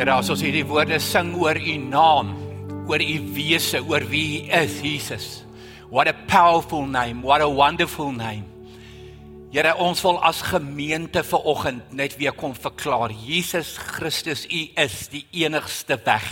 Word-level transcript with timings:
Here, 0.00 0.14
as 0.16 0.30
ons 0.32 0.40
hierdie 0.40 0.64
woorde 0.64 0.96
sing 1.04 1.34
oor 1.36 1.58
u 1.60 1.72
naam, 1.76 2.30
oor 2.88 3.02
u 3.04 3.16
wese, 3.36 3.82
oor 3.84 4.00
wie 4.08 4.46
u 4.46 4.54
is, 4.56 4.78
Jesus. 4.80 5.26
What 5.92 6.08
a 6.08 6.14
powerful 6.24 6.86
name, 6.88 7.20
what 7.20 7.42
a 7.44 7.48
wonderful 7.50 8.08
name. 8.08 8.46
Here, 9.52 9.74
ons 9.76 10.00
wil 10.00 10.16
as 10.24 10.40
gemeente 10.40 11.20
ver 11.20 11.44
oggend 11.52 11.92
net 11.92 12.16
weer 12.16 12.32
kom 12.32 12.54
verklaar, 12.56 13.12
Jesus 13.12 13.74
Christus, 13.76 14.46
u 14.48 14.62
is 14.80 15.10
die 15.12 15.26
enigste 15.42 16.00
weg. 16.06 16.30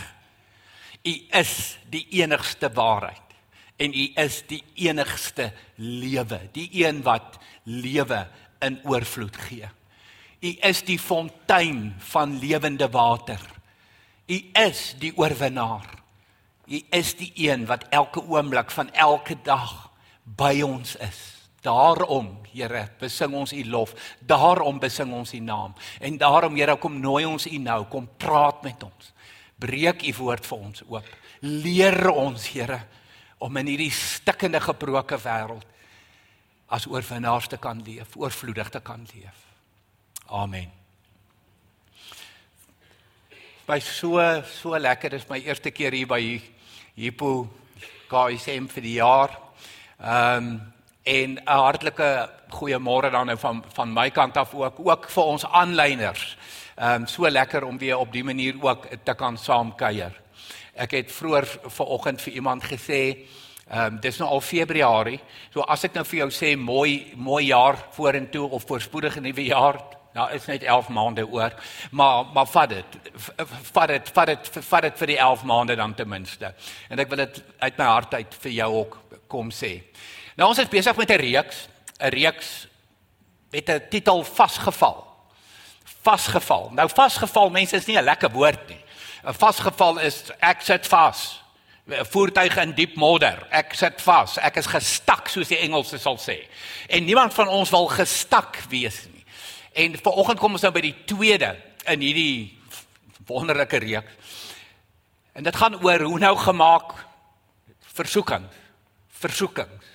U 1.04 1.14
is 1.42 1.52
die 1.92 2.06
enigste 2.22 2.72
waarheid 2.72 3.36
en 3.76 3.92
u 3.92 4.06
is 4.24 4.40
die 4.48 4.62
enigste 4.88 5.50
lewe, 5.76 6.40
die 6.56 6.70
een 6.86 7.04
wat 7.04 7.36
lewe 7.68 8.24
in 8.64 8.80
oorvloed 8.88 9.36
gee. 9.44 9.68
U 10.40 10.56
is 10.72 10.80
die 10.88 10.98
fontein 10.98 11.92
van 12.14 12.38
lewende 12.40 12.88
water. 12.88 13.57
U 14.28 14.38
is 14.68 14.94
die 15.00 15.12
oorwinnaar. 15.16 15.88
U 16.68 16.80
is 16.92 17.14
die 17.16 17.30
een 17.34 17.64
wat 17.66 17.86
elke 17.88 18.20
oomblik 18.20 18.70
van 18.70 18.92
elke 18.92 19.38
dag 19.42 19.88
by 20.22 20.60
ons 20.62 20.96
is. 20.96 21.20
Daarom, 21.64 22.36
Here, 22.52 22.88
besing 23.00 23.34
ons 23.34 23.52
U 23.52 23.64
lof. 23.70 23.94
Daarom 24.20 24.78
besing 24.78 25.12
ons 25.12 25.32
U 25.34 25.40
naam. 25.40 25.74
En 26.00 26.18
daarom, 26.18 26.56
Here, 26.56 26.76
kom 26.76 27.00
nooi 27.00 27.24
ons 27.26 27.46
U 27.46 27.58
nou, 27.58 27.84
kom 27.90 28.08
praat 28.16 28.62
met 28.62 28.82
ons. 28.82 29.12
Breek 29.58 30.04
U 30.06 30.14
woord 30.20 30.46
vir 30.46 30.58
ons 30.58 30.84
oop. 30.88 31.10
Leer 31.40 32.10
ons, 32.10 32.46
Here, 32.52 32.82
om 33.38 33.56
in 33.56 33.72
hierdie 33.72 33.92
stikkende 33.94 34.60
gebroke 34.62 35.18
wêreld 35.22 35.66
as 36.68 36.86
oorwinnaars 36.86 37.48
te 37.48 37.56
kan 37.56 37.80
leef, 37.86 38.16
oorvloedig 38.16 38.68
te 38.74 38.82
kan 38.84 39.06
leef. 39.14 39.46
Amen. 40.28 40.77
By 43.68 43.80
so 43.80 44.16
so 44.48 44.70
lekker 44.78 45.12
is 45.12 45.26
my 45.28 45.36
eerste 45.44 45.70
keer 45.70 45.92
hier 45.92 46.08
by 46.08 46.40
Hippo 46.96 47.50
KSM 48.08 48.64
vir 48.72 48.84
die 48.86 48.94
jaar. 48.94 49.34
Ehm 50.00 50.46
um, 50.46 50.46
en 51.04 51.34
'n 51.36 51.42
hartlike 51.46 52.30
goeiemôre 52.48 53.10
dan 53.10 53.26
nou 53.26 53.36
van 53.36 53.64
van 53.74 53.92
my 53.92 54.10
kant 54.10 54.36
af 54.36 54.54
ook 54.54 54.80
ook 54.80 55.10
vir 55.10 55.22
ons 55.22 55.44
aanlyners. 55.44 56.36
Ehm 56.76 57.02
um, 57.02 57.06
so 57.06 57.28
lekker 57.28 57.64
om 57.64 57.78
weer 57.78 57.98
op 57.98 58.12
die 58.12 58.24
manier 58.24 58.54
ook 58.60 58.86
te 59.04 59.14
kan 59.14 59.36
saamkuier. 59.36 60.12
Ek 60.74 60.90
het 60.90 61.12
vroeër 61.12 61.46
vanoggend 61.66 62.22
vir 62.22 62.32
iemand 62.32 62.64
gesê, 62.64 63.28
ehm 63.68 63.84
um, 63.84 64.00
dis 64.00 64.18
nou 64.18 64.30
al 64.30 64.40
Februarie. 64.40 65.20
So 65.52 65.60
as 65.60 65.84
ek 65.84 65.94
nou 65.94 66.04
vir 66.04 66.18
jou 66.18 66.30
sê 66.30 66.56
mooi 66.56 67.12
mooi 67.16 67.44
jaar 67.44 67.76
vorentoe 67.90 68.50
of 68.50 68.64
voorspoedige 68.66 69.20
nuwe 69.20 69.44
jaar, 69.44 69.97
Nou 70.12 70.30
is 70.32 70.46
net 70.46 70.62
11 70.62 70.88
maande 70.88 71.26
oor, 71.28 71.52
maar 71.90 72.24
maar 72.32 72.46
vat 72.46 72.68
dit. 72.68 72.96
Vat 73.72 73.88
dit, 73.88 74.10
vat 74.12 74.26
dit, 74.26 74.50
vat 74.68 74.82
dit 74.82 74.98
vir 74.98 75.06
die 75.06 75.18
11 75.18 75.44
maande 75.44 75.76
dan 75.76 75.94
ten 75.94 76.08
minste. 76.08 76.54
En 76.88 76.98
ek 76.98 77.08
wil 77.08 77.24
dit 77.26 77.42
uit 77.58 77.76
my 77.76 77.84
hart 77.84 78.14
uit 78.14 78.38
vir 78.40 78.50
jou 78.50 78.70
ook 78.74 78.98
kom 79.28 79.52
sê. 79.52 79.82
Nou 80.36 80.48
ons 80.48 80.58
is 80.58 80.70
besig 80.70 80.96
met 80.96 81.10
'n 81.10 81.20
reeks, 81.20 81.68
'n 82.00 82.08
reeks 82.14 82.68
met 83.50 83.68
'n 83.68 83.88
titel 83.90 84.24
vasgeval. 84.24 85.06
Vasgeval. 86.02 86.70
Nou 86.72 86.88
vasgeval 86.88 87.50
mense 87.50 87.76
is 87.76 87.86
nie 87.86 87.98
'n 87.98 88.04
lekker 88.04 88.30
woord 88.30 88.68
nie. 88.68 88.84
'n 89.24 89.34
Vasgeval 89.34 89.98
is 89.98 90.24
ek 90.40 90.62
sit 90.62 90.86
vas. 90.86 91.42
'n 91.86 92.04
Voertuig 92.04 92.56
in 92.56 92.72
diep 92.72 92.96
modder. 92.96 93.46
Ek 93.50 93.74
sit 93.74 94.02
vas. 94.02 94.38
Ek 94.38 94.56
is 94.56 94.66
gestak 94.66 95.28
soos 95.28 95.48
die 95.48 95.58
Engelse 95.58 95.98
sal 95.98 96.16
sê. 96.16 96.48
En 96.88 97.04
niemand 97.04 97.34
van 97.34 97.48
ons 97.48 97.70
wil 97.70 97.86
gestak 97.86 98.56
wees 98.68 99.06
nie. 99.12 99.17
En 99.78 99.94
vanoggend 100.02 100.40
kom 100.42 100.56
ons 100.56 100.64
nou 100.66 100.72
by 100.74 100.82
die 100.82 100.96
tweede 101.06 101.52
in 101.86 102.02
hierdie 102.02 102.58
wonderlike 103.28 103.78
reeks. 103.84 104.32
En 105.38 105.46
dit 105.46 105.56
gaan 105.56 105.76
oor 105.84 106.02
hoe 106.02 106.18
nou 106.18 106.32
gemaak 106.40 106.94
versoeking. 107.94 108.48
Versoekings. 109.20 109.86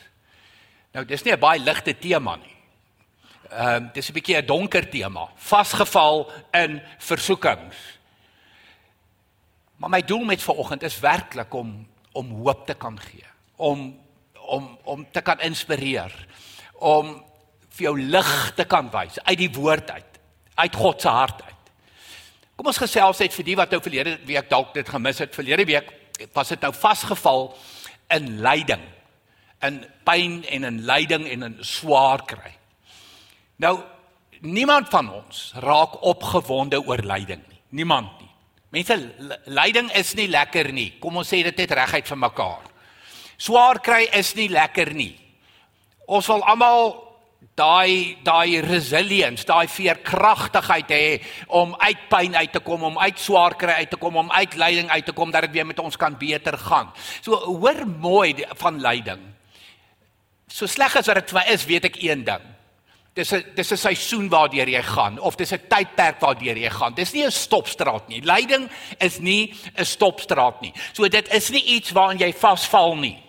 Nou 0.95 1.03
dis 1.05 1.23
nie 1.23 1.33
'n 1.33 1.39
baie 1.39 1.59
ligte 1.59 1.97
tema 1.99 2.35
nie. 2.35 2.55
Ehm 3.49 3.75
um, 3.75 3.89
dis 3.93 4.09
'n 4.09 4.13
bietjie 4.13 4.37
'n 4.37 4.45
donker 4.45 4.89
tema, 4.89 5.27
vasgeval 5.35 6.31
in 6.51 6.81
versoekings. 6.99 7.75
Maar 9.77 9.89
my 9.89 10.01
doel 10.01 10.23
met 10.23 10.41
vanoggend 10.41 10.83
is 10.83 10.99
werklik 10.99 11.53
om 11.53 11.87
om 12.11 12.29
hoop 12.31 12.65
te 12.65 12.73
kan 12.73 12.99
gee, 12.99 13.25
om 13.55 13.99
om 14.47 14.77
om 14.83 15.07
te 15.11 15.21
kan 15.21 15.39
inspireer, 15.39 16.27
om 16.73 17.25
vir 17.73 17.87
jou 17.87 17.95
lig 17.97 18.31
te 18.57 18.65
kan 18.69 18.89
wys 18.93 19.19
uit 19.23 19.37
die 19.39 19.51
woord 19.53 19.89
uit, 19.91 20.19
uit 20.55 20.75
God 20.77 21.01
se 21.01 21.09
hart 21.09 21.41
uit. 21.41 21.71
Kom 22.53 22.69
ons 22.69 22.81
gesels 22.81 23.21
net 23.23 23.33
vir 23.33 23.47
die 23.47 23.57
wat 23.57 23.71
nou 23.73 23.81
verlede 23.81 24.17
week 24.27 24.49
dalk 24.51 24.73
dit 24.75 24.89
gemis 24.89 25.21
het. 25.23 25.33
Verlede 25.33 25.65
week 25.65 25.89
was 26.35 26.53
dit 26.53 26.61
nou 26.61 26.73
vasgeval 26.77 27.47
in 28.13 28.35
lyding, 28.45 28.83
in 29.65 29.79
pyn 30.05 30.43
en 30.53 30.67
in 30.69 30.83
lyding 30.85 31.25
en 31.31 31.47
in 31.49 31.57
swaar 31.65 32.21
kry. 32.29 32.53
Nou 33.63 33.79
niemand 34.43 34.91
van 34.91 35.09
ons 35.09 35.53
raak 35.63 35.97
opgewonde 36.03 36.81
oor 36.83 37.01
lyding 37.01 37.41
nie. 37.47 37.61
Niemand 37.79 38.19
nie. 38.19 38.29
Mense 38.73 38.97
lyding 39.45 39.89
is 39.97 40.13
nie 40.17 40.27
lekker 40.29 40.71
nie. 40.73 40.91
Kom 41.01 41.17
ons 41.21 41.29
sê 41.29 41.41
dit 41.45 41.57
net 41.57 41.73
reguit 41.77 42.07
vir 42.09 42.19
mekaar. 42.21 42.69
Swaar 43.37 43.79
kry 43.85 44.05
is 44.13 44.33
nie 44.37 44.49
lekker 44.51 44.93
nie. 44.93 45.13
Ons 46.05 46.27
wil 46.29 46.43
almal 46.49 46.91
daai 47.55 48.17
daai 48.25 48.61
resilience, 48.65 49.45
daai 49.45 49.67
veerkragtigheid 49.69 50.89
hê 50.89 51.05
om 51.47 51.75
uit 51.77 52.07
pyn 52.09 52.35
uit 52.35 52.51
te 52.51 52.61
kom, 52.63 52.83
om 52.83 52.97
uit 52.97 53.19
swaar 53.19 53.55
kry 53.59 53.77
uit 53.83 53.91
te 53.93 53.99
kom, 54.01 54.17
om 54.17 54.31
uit 54.31 54.57
lyding 54.57 54.89
uit 54.89 55.05
te 55.05 55.13
kom 55.13 55.31
dat 55.31 55.45
dit 55.47 55.59
weer 55.59 55.67
met 55.67 55.79
ons 55.79 55.97
kan 55.97 56.17
beter 56.17 56.57
gaan. 56.57 56.89
So 57.21 57.37
hoor 57.37 57.85
mooi 57.85 58.45
van 58.57 58.81
lyding. 58.81 59.21
So 60.49 60.65
sleg 60.69 60.97
as 60.97 61.09
wat 61.09 61.21
dit 61.21 61.35
vir 61.35 61.53
is, 61.53 61.69
weet 61.69 61.87
ek 61.91 62.01
een 62.01 62.25
ding. 62.25 62.49
Dis 63.13 63.31
'n 63.31 63.43
dis 63.55 63.71
'n 63.71 63.77
seisoen 63.77 64.29
waardeur 64.29 64.67
jy 64.67 64.81
gaan 64.81 65.19
of 65.19 65.35
dis 65.35 65.53
'n 65.53 65.61
tydperk 65.69 66.19
waardeur 66.19 66.57
jy 66.57 66.69
gaan. 66.69 66.93
Dis 66.93 67.13
nie 67.13 67.25
'n 67.25 67.31
stopstraat 67.31 68.07
nie. 68.07 68.21
Lyding 68.21 68.69
is 68.97 69.19
nie 69.19 69.53
'n 69.77 69.85
stopstraat 69.85 70.61
nie. 70.61 70.73
So 70.93 71.07
dit 71.07 71.33
is 71.33 71.49
nie 71.49 71.63
iets 71.63 71.91
waarin 71.91 72.17
jy 72.17 72.33
vasval 72.33 72.95
nie. 72.95 73.21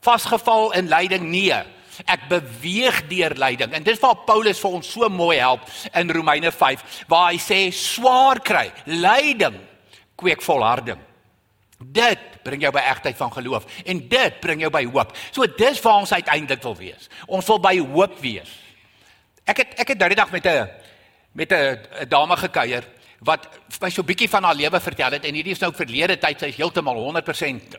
Vasgeval 0.00 0.72
in 0.72 0.88
lyding 0.88 1.30
nee 1.30 1.79
ek 2.06 2.28
beweeg 2.28 3.02
deur 3.08 3.34
lyding. 3.36 3.72
En 3.72 3.82
dis 3.82 4.00
waar 4.00 4.24
Paulus 4.26 4.60
vir 4.60 4.70
ons 4.70 4.92
so 4.92 5.08
mooi 5.08 5.38
help 5.38 5.66
in 5.94 6.10
Romeine 6.10 6.52
5 6.52 7.04
waar 7.08 7.30
hy 7.32 7.38
sê 7.38 7.60
swaar 7.74 8.40
kry, 8.40 8.70
lyding 8.86 9.58
kweek 10.20 10.42
volharding. 10.44 11.00
Dit 11.80 12.20
bring 12.44 12.60
jou 12.62 12.72
by 12.72 12.82
egtheid 12.90 13.16
van 13.16 13.32
geloof 13.32 13.66
en 13.84 14.02
dit 14.08 14.40
bring 14.40 14.60
jou 14.60 14.70
by 14.72 14.84
hoop. 14.84 15.14
So 15.32 15.46
dis 15.46 15.80
waar 15.84 16.02
ons 16.02 16.12
uiteindelik 16.12 16.62
wil 16.62 16.76
wees. 16.76 17.08
Ons 17.26 17.48
wil 17.48 17.60
by 17.62 17.76
hoop 17.80 18.18
wees. 18.20 18.50
Ek 19.48 19.64
het 19.64 19.76
ek 19.80 19.94
het 19.94 20.00
daardie 20.00 20.18
dag 20.18 20.30
met 20.30 20.46
'n 20.46 20.68
met 21.32 21.52
'n 21.52 22.08
dame 22.08 22.36
gekuier 22.36 22.84
wat 23.20 23.48
my 23.80 23.90
so 23.90 24.02
'n 24.02 24.06
bietjie 24.06 24.28
van 24.28 24.44
haar 24.44 24.54
lewe 24.54 24.80
vertel 24.80 25.12
het 25.12 25.24
en 25.24 25.34
hierdie 25.34 25.52
is 25.52 25.60
nou 25.60 25.72
verlede 25.72 26.18
tyd 26.18 26.40
sy 26.40 26.46
is 26.46 26.56
heeltemal 26.56 26.96
100% 26.96 27.76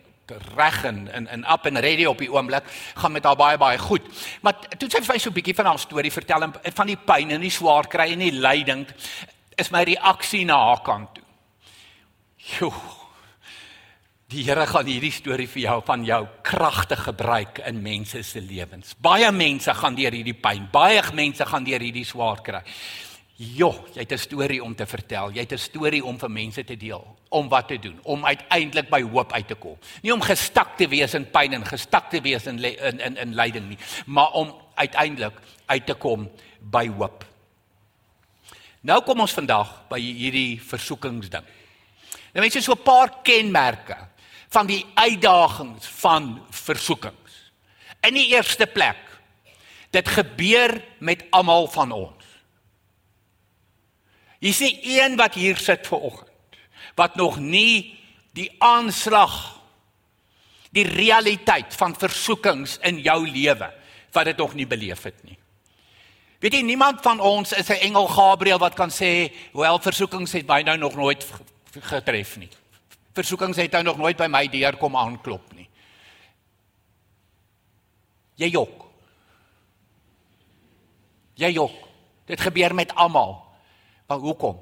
reg 0.55 0.83
en 0.85 1.07
in 1.13 1.27
in 1.27 1.45
up 1.45 1.65
and 1.65 1.77
ready 1.77 2.05
op 2.05 2.17
die 2.17 2.31
oomblik 2.31 2.63
gaan 2.95 3.11
met 3.11 3.23
haar 3.23 3.35
baie 3.35 3.57
baie 3.57 3.77
goed. 3.77 4.01
Maar 4.41 4.59
toe 4.77 4.89
sy 4.89 5.01
vir 5.01 5.13
my 5.13 5.19
so 5.19 5.29
'n 5.29 5.33
bietjie 5.33 5.55
van 5.55 5.65
haar 5.65 5.79
storie 5.79 6.11
vertel 6.11 6.43
en 6.43 6.53
van 6.73 6.87
die 6.87 6.97
pyn 6.97 7.31
en 7.31 7.41
die 7.41 7.49
swaar 7.49 7.87
kry 7.87 8.11
en 8.11 8.19
die 8.19 8.31
lyding 8.31 8.87
is 9.57 9.71
my 9.71 9.83
reaksie 9.83 10.45
na 10.45 10.57
haar 10.57 10.81
kant 10.81 11.15
toe. 11.15 11.23
Jo. 12.59 12.73
Die 14.31 14.45
Here 14.47 14.63
gaan 14.65 14.87
hierdie 14.87 15.11
storie 15.11 15.47
vir 15.47 15.61
jou 15.61 15.81
van 15.85 16.05
jou 16.07 16.21
kragte 16.41 16.95
gebruik 16.95 17.59
in 17.67 17.81
mense 17.81 18.23
se 18.23 18.39
lewens. 18.39 18.95
Baie 18.95 19.31
mense 19.31 19.73
gaan 19.73 19.95
deur 19.95 20.11
hierdie 20.11 20.37
pyn, 20.39 20.69
baie 20.71 21.01
mense 21.13 21.45
gaan 21.45 21.63
deur 21.67 21.83
hierdie 21.83 22.05
swaar 22.07 22.39
kry. 22.41 22.61
Jo, 23.41 23.71
jy 23.95 24.03
het 24.03 24.11
'n 24.11 24.17
storie 24.17 24.63
om 24.63 24.75
te 24.75 24.85
vertel. 24.85 25.31
Jy 25.31 25.39
het 25.39 25.51
'n 25.51 25.57
storie 25.57 26.05
om 26.05 26.19
vir 26.19 26.31
mense 26.31 26.63
te 26.63 26.77
deel. 26.77 27.17
Om 27.29 27.49
wat 27.49 27.67
te 27.67 27.79
doen? 27.79 27.99
Om 28.03 28.25
uiteindelik 28.25 28.89
by 28.89 29.01
hoop 29.01 29.33
uit 29.33 29.47
te 29.47 29.55
kom. 29.55 29.77
Nie 30.01 30.13
om 30.13 30.21
gestak 30.21 30.77
te 30.77 30.87
wees 30.87 31.13
in 31.13 31.29
pyn 31.31 31.53
en 31.53 31.65
gestak 31.65 32.09
te 32.09 32.21
wees 32.21 32.45
in 32.45 32.63
in 32.63 32.99
in, 32.99 33.17
in 33.17 33.35
lyding 33.35 33.67
nie, 33.67 33.77
maar 34.05 34.31
om 34.31 34.61
uiteindelik 34.75 35.33
uit 35.65 35.85
te 35.85 35.93
kom 35.93 36.31
by 36.59 36.87
hoop. 36.87 37.25
Nou 38.81 39.01
kom 39.03 39.19
ons 39.19 39.33
vandag 39.33 39.87
by 39.89 39.99
hierdie 39.99 40.61
versoekingsding. 40.61 41.43
Nou 42.33 42.41
mense 42.41 42.61
so 42.61 42.73
'n 42.73 42.83
paar 42.83 43.21
kenmerke 43.23 43.97
van 44.49 44.67
die 44.67 44.85
uitdagings 44.93 45.87
van 45.87 46.45
versoekings. 46.49 47.51
In 48.01 48.13
die 48.13 48.27
eerste 48.27 48.67
plek, 48.67 48.97
dit 49.89 50.07
gebeur 50.07 50.83
met 50.99 51.25
almal 51.29 51.67
van 51.67 51.91
ons. 51.91 52.20
Hier's 54.41 54.59
nie 54.63 54.73
een 54.97 55.15
wat 55.19 55.37
hier 55.37 55.59
sit 55.61 55.87
ver 55.87 56.01
oggend 56.01 56.29
wat 56.97 57.15
nog 57.15 57.37
nie 57.39 57.97
die 58.35 58.49
aanslag 58.59 59.61
die 60.75 60.83
realiteit 60.87 61.75
van 61.75 61.95
versoekings 61.95 62.77
in 62.87 62.99
jou 63.03 63.19
lewe 63.27 63.69
wat 64.11 64.27
dit 64.27 64.37
nog 64.37 64.53
nie 64.57 64.67
beleef 64.67 65.03
het 65.07 65.23
nie. 65.23 65.37
Weet 66.41 66.57
jy 66.57 66.61
niemand 66.65 67.03
van 67.05 67.19
ons 67.19 67.53
is 67.53 67.69
'n 67.69 67.85
engel 67.85 68.07
Gabriël 68.07 68.59
wat 68.59 68.73
kan 68.73 68.89
sê, 68.89 69.31
"Wel, 69.53 69.79
versoekings 69.79 70.31
het 70.31 70.47
my 70.47 70.61
nou 70.61 70.77
nog 70.77 70.95
nooit 70.95 71.25
getref 71.79 72.37
nie. 72.37 72.49
Versoekings 73.13 73.57
het 73.57 73.71
nou 73.71 73.83
nog 73.83 73.97
nooit 73.97 74.17
by 74.17 74.27
my 74.27 74.47
deur 74.47 74.77
kom 74.77 74.95
aanklop 74.95 75.53
nie." 75.53 75.69
Jy 78.35 78.47
jok. 78.47 78.85
Jy 81.33 81.51
jok. 81.51 81.87
Dit 82.25 82.41
gebeur 82.41 82.75
met 82.75 82.95
almal. 82.95 83.50
Maar 84.11 84.19
hoekom? 84.19 84.59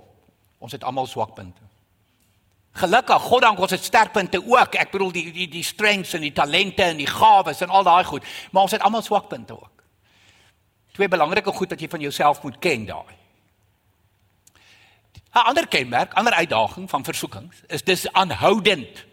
Ons 0.58 0.72
het 0.72 0.84
almal 0.84 1.08
swakpunte. 1.10 1.62
Gelukkig, 2.72 3.22
God 3.22 3.42
dank 3.42 3.60
ons 3.60 3.72
het 3.74 3.84
sterkpunte 3.84 4.44
ook. 4.46 4.76
Ek 4.78 4.92
bedoel 4.94 5.10
die 5.16 5.24
die 5.34 5.48
die 5.50 5.64
strengths 5.66 6.14
en 6.14 6.22
die 6.22 6.36
talente 6.38 6.84
en 6.86 7.00
die 7.02 7.10
gawes 7.10 7.64
en 7.66 7.74
al 7.74 7.88
daai 7.88 8.04
goed, 8.06 8.28
maar 8.52 8.68
ons 8.68 8.76
het 8.78 8.86
almal 8.86 9.02
swakpunte 9.02 9.56
ook. 9.58 9.82
Twee 10.94 11.10
belangrike 11.10 11.50
goed 11.58 11.74
wat 11.74 11.82
jy 11.82 11.90
van 11.90 12.06
jouself 12.06 12.44
moet 12.46 12.60
ken 12.62 12.86
daai. 12.86 13.18
'n 15.34 15.48
Ander 15.50 15.68
kenmerk, 15.68 16.14
ander 16.14 16.34
uitdaging 16.34 16.90
van 16.90 17.04
versoekings 17.04 17.64
is 17.68 17.84
dis 17.84 18.06
aanhoudend. 18.14 19.06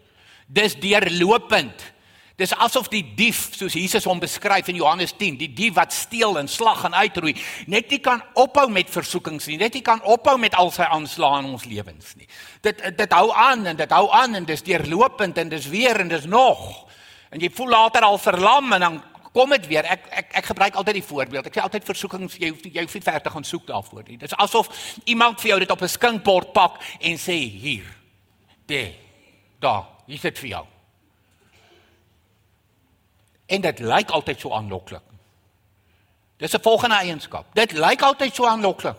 Dis 0.45 0.77
deurlopend. 0.79 1.93
Dis 2.37 2.51
asof 2.53 2.85
die 2.93 3.01
dief, 3.17 3.47
soos 3.57 3.73
Jesus 3.73 4.05
hom 4.05 4.19
beskryf 4.21 4.67
in 4.69 4.77
Johannes 4.77 5.15
10, 5.17 5.39
die 5.39 5.49
dief 5.57 5.73
wat 5.73 5.95
steel 5.95 6.37
en 6.37 6.45
slag 6.45 6.83
en 6.85 6.93
uitroei, 6.93 7.33
net 7.65 7.89
nie 7.89 7.97
kan 8.05 8.21
ophou 8.37 8.67
met 8.69 8.91
versoekings 8.93 9.47
nie, 9.49 9.57
net 9.57 9.73
nie 9.73 9.81
kan 9.81 10.03
ophou 10.05 10.35
met 10.37 10.53
al 10.53 10.69
sy 10.75 10.85
aanslae 10.85 11.39
in 11.41 11.47
ons 11.55 11.65
lewens 11.65 12.13
nie. 12.19 12.29
Dit 12.61 12.83
dit 12.99 13.15
hou 13.17 13.31
aan 13.33 13.65
en 13.73 13.79
dit 13.79 13.97
hou 13.97 14.05
aan 14.13 14.37
en 14.37 14.45
dis 14.45 14.63
deurlopend 14.69 15.41
en 15.41 15.49
dis 15.49 15.65
weer 15.73 15.97
en 16.03 16.13
dis 16.13 16.29
nog. 16.29 16.61
En 17.33 17.41
jy 17.41 17.49
voel 17.57 17.73
later 17.73 18.05
al 18.05 18.21
verlam 18.21 18.77
en 18.77 18.85
dan 18.85 19.01
kom 19.33 19.57
dit 19.57 19.67
weer. 19.73 19.89
Ek 19.97 20.05
ek 20.21 20.39
ek 20.43 20.53
gebruik 20.53 20.77
altyd 20.77 21.01
die 21.01 21.07
voorbeeld. 21.09 21.49
Ek 21.49 21.57
sê 21.57 21.65
altyd 21.65 21.89
versoekings 21.89 22.37
jy 22.37 22.53
hoef 22.53 22.63
jy 22.69 22.85
hoef 22.85 22.97
nie 23.01 23.05
ver 23.09 23.21
te 23.25 23.33
gaan 23.33 23.51
soek 23.55 23.65
daarvoor 23.73 24.05
nie. 24.05 24.21
Dis 24.21 24.37
asof 24.37 24.69
iemand 25.09 25.41
vir 25.41 25.55
jou 25.55 25.61
dit 25.65 25.73
op 25.73 25.81
'n 25.81 25.95
skinkbord 25.97 26.53
pak 26.53 26.77
en 27.01 27.17
sê 27.17 27.41
hier. 27.49 27.89
Daar. 28.69 28.93
Daar, 29.59 29.85
hier 30.05 30.21
is 30.21 30.21
dit 30.21 30.37
vir 30.37 30.49
jou. 30.49 30.67
En 33.47 33.61
dit 33.61 33.79
lyk 33.79 34.09
altyd 34.09 34.39
so 34.39 34.51
aanloklik. 34.53 35.03
Dis 36.37 36.53
'n 36.53 36.61
volgende 36.61 36.95
eienskap. 36.95 37.45
Dit 37.53 37.71
lyk 37.71 38.01
altyd 38.01 38.35
so 38.35 38.45
aanloklik. 38.45 38.97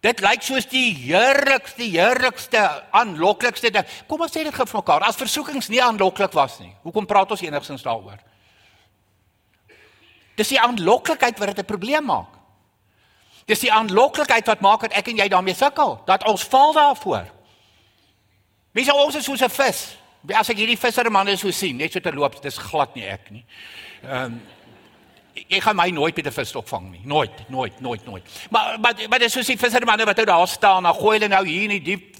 Dit 0.00 0.20
lyk 0.20 0.42
soos 0.42 0.66
die 0.68 0.94
heerlikste, 0.94 1.82
heerlikste, 1.82 2.60
aanloklikste 2.90 3.70
ding. 3.70 3.86
Kom 4.06 4.20
ons 4.20 4.30
sê 4.30 4.44
dit 4.44 4.54
gou 4.54 4.66
vir 4.66 4.80
mekaar. 4.80 5.00
As 5.00 5.18
versoekings 5.18 5.68
nie 5.72 5.82
aanloklik 5.82 6.32
was 6.32 6.58
nie, 6.58 6.74
hoekom 6.82 7.06
praat 7.06 7.30
ons 7.30 7.40
enigsins 7.40 7.82
daaroor? 7.82 8.18
Dis 10.36 10.52
die 10.52 10.60
aanloklikheid 10.60 11.38
wat 11.38 11.48
dit 11.48 11.58
'n 11.58 11.64
probleem 11.64 12.04
maak. 12.04 12.36
Dis 13.46 13.62
die 13.62 13.72
aanloklikheid 13.72 14.46
wat 14.46 14.60
maak 14.60 14.80
dat 14.80 14.92
ek 14.92 15.08
en 15.08 15.16
jy 15.16 15.28
daarmee 15.28 15.54
sukkel, 15.54 16.00
dat 16.06 16.24
ons 16.26 16.44
val 16.44 16.72
daarvoor. 16.72 17.26
Sê 18.74 18.92
ons 18.92 19.14
is 19.14 19.24
soos 19.24 19.42
'n 19.42 19.48
vis? 19.48 19.96
As 20.34 20.50
ek 20.50 20.58
hierdie 20.58 20.78
vissermanne 20.78 21.36
so 21.36 21.50
sien, 21.50 21.76
net 21.76 21.92
so 21.92 22.00
te 22.00 22.12
loop, 22.12 22.40
dis 22.42 22.58
glad 22.58 22.94
nie 22.96 23.04
ek 23.04 23.30
nie. 23.30 23.44
Ehm 24.02 24.24
um, 24.24 24.40
ek 25.36 25.62
gaan 25.62 25.76
my 25.76 25.90
nooit 25.92 26.16
met 26.16 26.26
'n 26.26 26.32
visstok 26.32 26.68
vang 26.68 26.90
nie. 26.90 27.00
Nooit, 27.04 27.48
nooit, 27.48 27.80
nooit, 27.80 28.06
nooit. 28.06 28.24
Maar 28.50 28.80
maar 28.80 28.94
maar 29.08 29.18
dis 29.18 29.32
soos 29.32 29.46
die 29.46 29.58
vissermanne 29.58 30.04
wat 30.04 30.16
nou 30.16 30.26
daar 30.26 30.48
staan, 30.48 30.82
dan 30.82 30.94
gooi 30.94 31.18
hulle 31.18 31.28
nou 31.28 31.46
hier 31.46 31.62
in 31.62 31.76
die 31.76 31.82
diep 31.82 32.16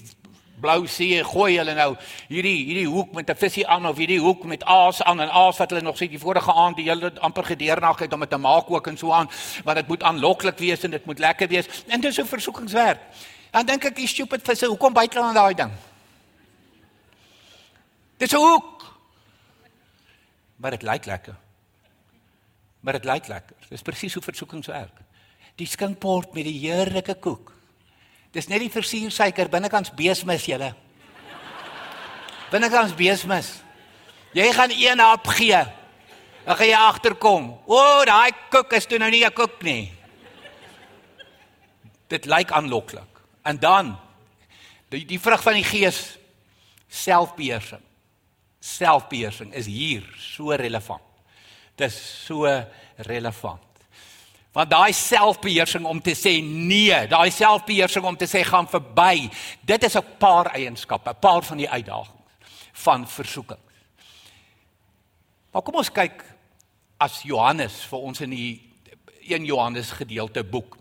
blou 0.61 0.87
see, 0.87 1.23
gooi 1.23 1.57
hulle 1.57 1.73
nou 1.77 1.95
hierdie 2.29 2.65
hierdie 2.65 2.87
hoek 2.89 3.13
met 3.13 3.29
'n 3.29 3.35
visie 3.35 3.67
aan 3.67 3.85
of 3.85 3.97
hierdie 3.97 4.19
hoek 4.19 4.43
met 4.43 4.63
aas 4.63 5.01
aan 5.03 5.19
en 5.21 5.29
aas 5.29 5.57
wat 5.57 5.69
hulle 5.69 5.81
nog 5.81 5.95
sê 5.95 6.09
die 6.09 6.19
vorige 6.19 6.51
aand 6.51 6.75
die 6.75 6.89
hele 6.89 7.11
amper 7.19 7.43
gedeernag 7.43 7.99
het 7.99 8.13
om 8.13 8.19
dit 8.19 8.29
te 8.29 8.37
maak 8.37 8.69
ook 8.69 8.87
en 8.87 8.97
so 8.97 9.11
aan, 9.11 9.29
want 9.63 9.77
dit 9.77 9.87
moet 9.87 10.03
aanloklik 10.03 10.57
wees 10.57 10.83
en 10.83 10.91
dit 10.91 11.05
moet 11.05 11.19
lekker 11.19 11.47
wees. 11.47 11.65
En 11.87 12.01
dis 12.01 12.15
so 12.15 12.23
versoekingswerk. 12.25 12.99
Dan 13.51 13.65
dink 13.65 13.85
ek 13.85 13.95
die 13.95 14.07
stupid 14.07 14.41
visse, 14.43 14.65
hoekom 14.65 14.93
byt 14.93 15.13
hulle 15.13 15.25
aan 15.25 15.33
daai 15.33 15.53
ding? 15.53 15.71
Dis 18.17 18.31
'n 18.31 18.35
hoek. 18.35 18.95
Maar 20.55 20.71
dit 20.71 20.81
lyk 20.81 21.05
lekker. 21.05 21.35
Maar 22.79 22.93
dit 22.93 23.03
lyk 23.03 23.27
lekker. 23.27 23.55
Dis 23.69 23.81
presies 23.81 24.13
hoe 24.13 24.23
versoekings 24.23 24.67
werk. 24.67 24.97
Die 25.55 25.67
skinkbord 25.67 26.33
met 26.33 26.43
die 26.43 26.59
heerlike 26.59 27.15
koek. 27.15 27.53
Dis 28.31 28.47
net 28.47 28.59
die 28.59 28.71
versuursuiker 28.71 29.49
binnekant 29.49 29.95
beesmis 29.95 30.45
julle. 30.45 30.73
Binnekant 32.51 32.95
beesmis. 32.95 33.61
Jy 34.33 34.51
gaan 34.53 34.71
een 34.71 34.99
hap 34.99 35.27
gee. 35.27 35.63
Dan 36.45 36.55
gaan 36.55 36.67
jy 36.67 36.75
agterkom. 36.75 37.49
O, 37.65 37.75
oh, 37.75 38.05
daai 38.05 38.31
koek 38.49 38.73
is 38.73 38.85
toe 38.85 38.97
nou 38.97 39.09
nie 39.09 39.25
'n 39.25 39.33
koek 39.33 39.61
nie. 39.61 39.93
Dit 42.07 42.25
lyk 42.25 42.51
aanloklik. 42.51 43.21
En 43.43 43.59
dan 43.59 43.99
die 44.89 45.05
die 45.05 45.19
vrug 45.19 45.43
van 45.43 45.53
die 45.53 45.63
gees 45.63 46.17
selfbeheersing 46.87 47.86
selfbeheersing 48.67 49.53
is 49.53 49.65
hier 49.65 50.03
so 50.19 50.51
relevant. 50.51 51.03
Dis 51.75 51.95
so 52.25 52.45
relevant. 53.07 53.63
Want 54.51 54.71
daai 54.71 54.93
selfbeheersing 54.93 55.85
om 55.85 55.99
te 56.01 56.15
sê 56.17 56.39
nee, 56.41 57.07
daai 57.07 57.29
selfbeheersing 57.31 58.05
om 58.09 58.17
te 58.17 58.25
sê 58.25 58.41
gaan 58.47 58.67
verby, 58.67 59.29
dit 59.61 59.83
is 59.83 59.95
'n 59.95 60.17
paar 60.17 60.51
eienskappe, 60.55 61.09
'n 61.09 61.19
paar 61.19 61.43
van 61.43 61.57
die 61.57 61.69
uitdagings 61.69 62.17
van 62.73 63.07
versoeking. 63.07 63.59
Maar 65.51 65.61
kom 65.61 65.75
ons 65.75 65.91
kyk 65.91 66.23
as 67.01 67.21
Johannes 67.21 67.85
vir 67.89 67.99
ons 67.99 68.21
in 68.21 68.29
die 68.29 68.61
1 69.27 69.45
Johannes 69.45 69.91
gedeelte 69.91 70.43
boek. 70.43 70.77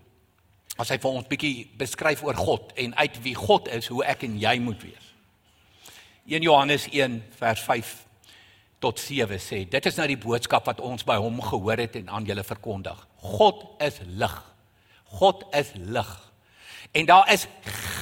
As 0.77 0.89
hy 0.93 0.99
vir 0.99 1.11
ons 1.11 1.29
bietjie 1.31 1.71
beskryf 1.79 2.23
oor 2.23 2.37
God 2.37 2.73
en 2.77 2.95
uit 2.97 3.23
wie 3.23 3.35
God 3.35 3.69
is, 3.69 3.89
hoe 3.89 4.05
ek 4.05 4.27
en 4.29 4.39
jy 4.39 4.59
moet 4.61 4.83
wees. 4.83 5.06
1 6.27 6.43
Johannes 6.43 6.89
1 6.91 7.23
vers 7.39 7.61
5 7.61 7.95
tot 8.83 8.99
7 9.01 9.39
sê 9.41 9.63
dit 9.71 9.87
is 9.87 9.99
nou 9.99 10.07
die 10.11 10.19
boodskap 10.21 10.67
wat 10.67 10.83
ons 10.85 11.07
by 11.07 11.17
hom 11.23 11.39
gehoor 11.43 11.79
het 11.79 11.97
en 12.01 12.11
aan 12.11 12.27
julle 12.27 12.45
verkondig. 12.45 12.99
God 13.23 13.63
is 13.83 14.01
lig. 14.07 14.35
God 15.19 15.47
is 15.55 15.71
lig. 15.79 16.11
En 16.93 17.07
daar 17.07 17.31
is 17.33 17.47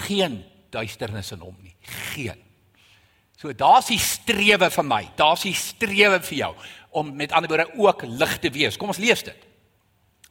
geen 0.06 0.42
duisternis 0.72 1.32
in 1.36 1.44
hom 1.44 1.56
nie. 1.60 1.74
Geen. 2.14 2.40
So 3.36 3.52
daar's 3.52 3.90
die 3.92 4.00
strewe 4.00 4.70
vir 4.72 4.86
my. 4.88 5.02
Daar's 5.18 5.44
die 5.44 5.56
strewe 5.56 6.20
vir 6.24 6.38
jou 6.38 6.52
om 6.94 7.10
met 7.16 7.32
ander 7.32 7.50
woorde 7.50 7.72
ook 7.76 8.06
lig 8.08 8.38
te 8.40 8.50
wees. 8.54 8.78
Kom 8.80 8.92
ons 8.94 9.02
lees 9.02 9.24
dit. 9.26 9.48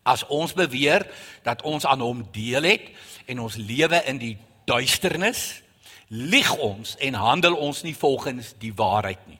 As 0.03 0.25
ons 0.33 0.55
beweer 0.55 1.05
dat 1.45 1.61
ons 1.61 1.85
aan 1.85 2.01
hom 2.01 2.23
deel 2.33 2.65
het 2.65 2.89
en 3.29 3.43
ons 3.45 3.55
lewe 3.59 4.01
in 4.09 4.19
die 4.19 4.33
duisternis 4.65 5.62
lieg 6.13 6.51
ons 6.61 6.95
en 7.01 7.17
handel 7.17 7.55
ons 7.57 7.81
nie 7.81 7.95
volgens 7.97 8.53
die 8.61 8.73
waarheid 8.77 9.21
nie. 9.27 9.39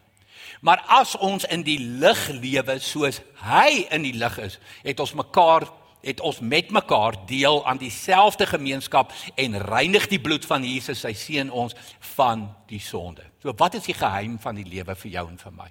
Maar 0.63 0.81
as 0.87 1.13
ons 1.19 1.45
in 1.51 1.61
die 1.65 1.79
lig 1.79 2.27
lewe 2.33 2.79
soos 2.81 3.19
hy 3.43 3.85
in 3.91 4.05
die 4.07 4.15
lig 4.17 4.37
is, 4.41 4.59
het 4.83 4.99
ons 5.03 5.13
mekaar 5.19 5.69
het 6.03 6.19
ons 6.19 6.41
met 6.43 6.67
mekaar 6.71 7.15
deel 7.29 7.61
aan 7.63 7.77
dieselfde 7.79 8.43
gemeenskap 8.45 9.13
en 9.39 9.61
reinig 9.63 10.09
die 10.11 10.19
bloed 10.19 10.43
van 10.45 10.65
Jesus 10.67 10.99
sy 10.99 11.13
seun 11.15 11.51
ons 11.51 11.75
van 12.15 12.43
die 12.67 12.81
sonde. 12.83 13.23
So 13.39 13.53
wat 13.55 13.77
is 13.79 13.87
die 13.87 13.95
geheim 13.95 14.35
van 14.43 14.59
die 14.59 14.67
lewe 14.67 14.97
vir 14.99 15.11
jou 15.13 15.23
en 15.29 15.39
vir 15.39 15.55
my? 15.55 15.69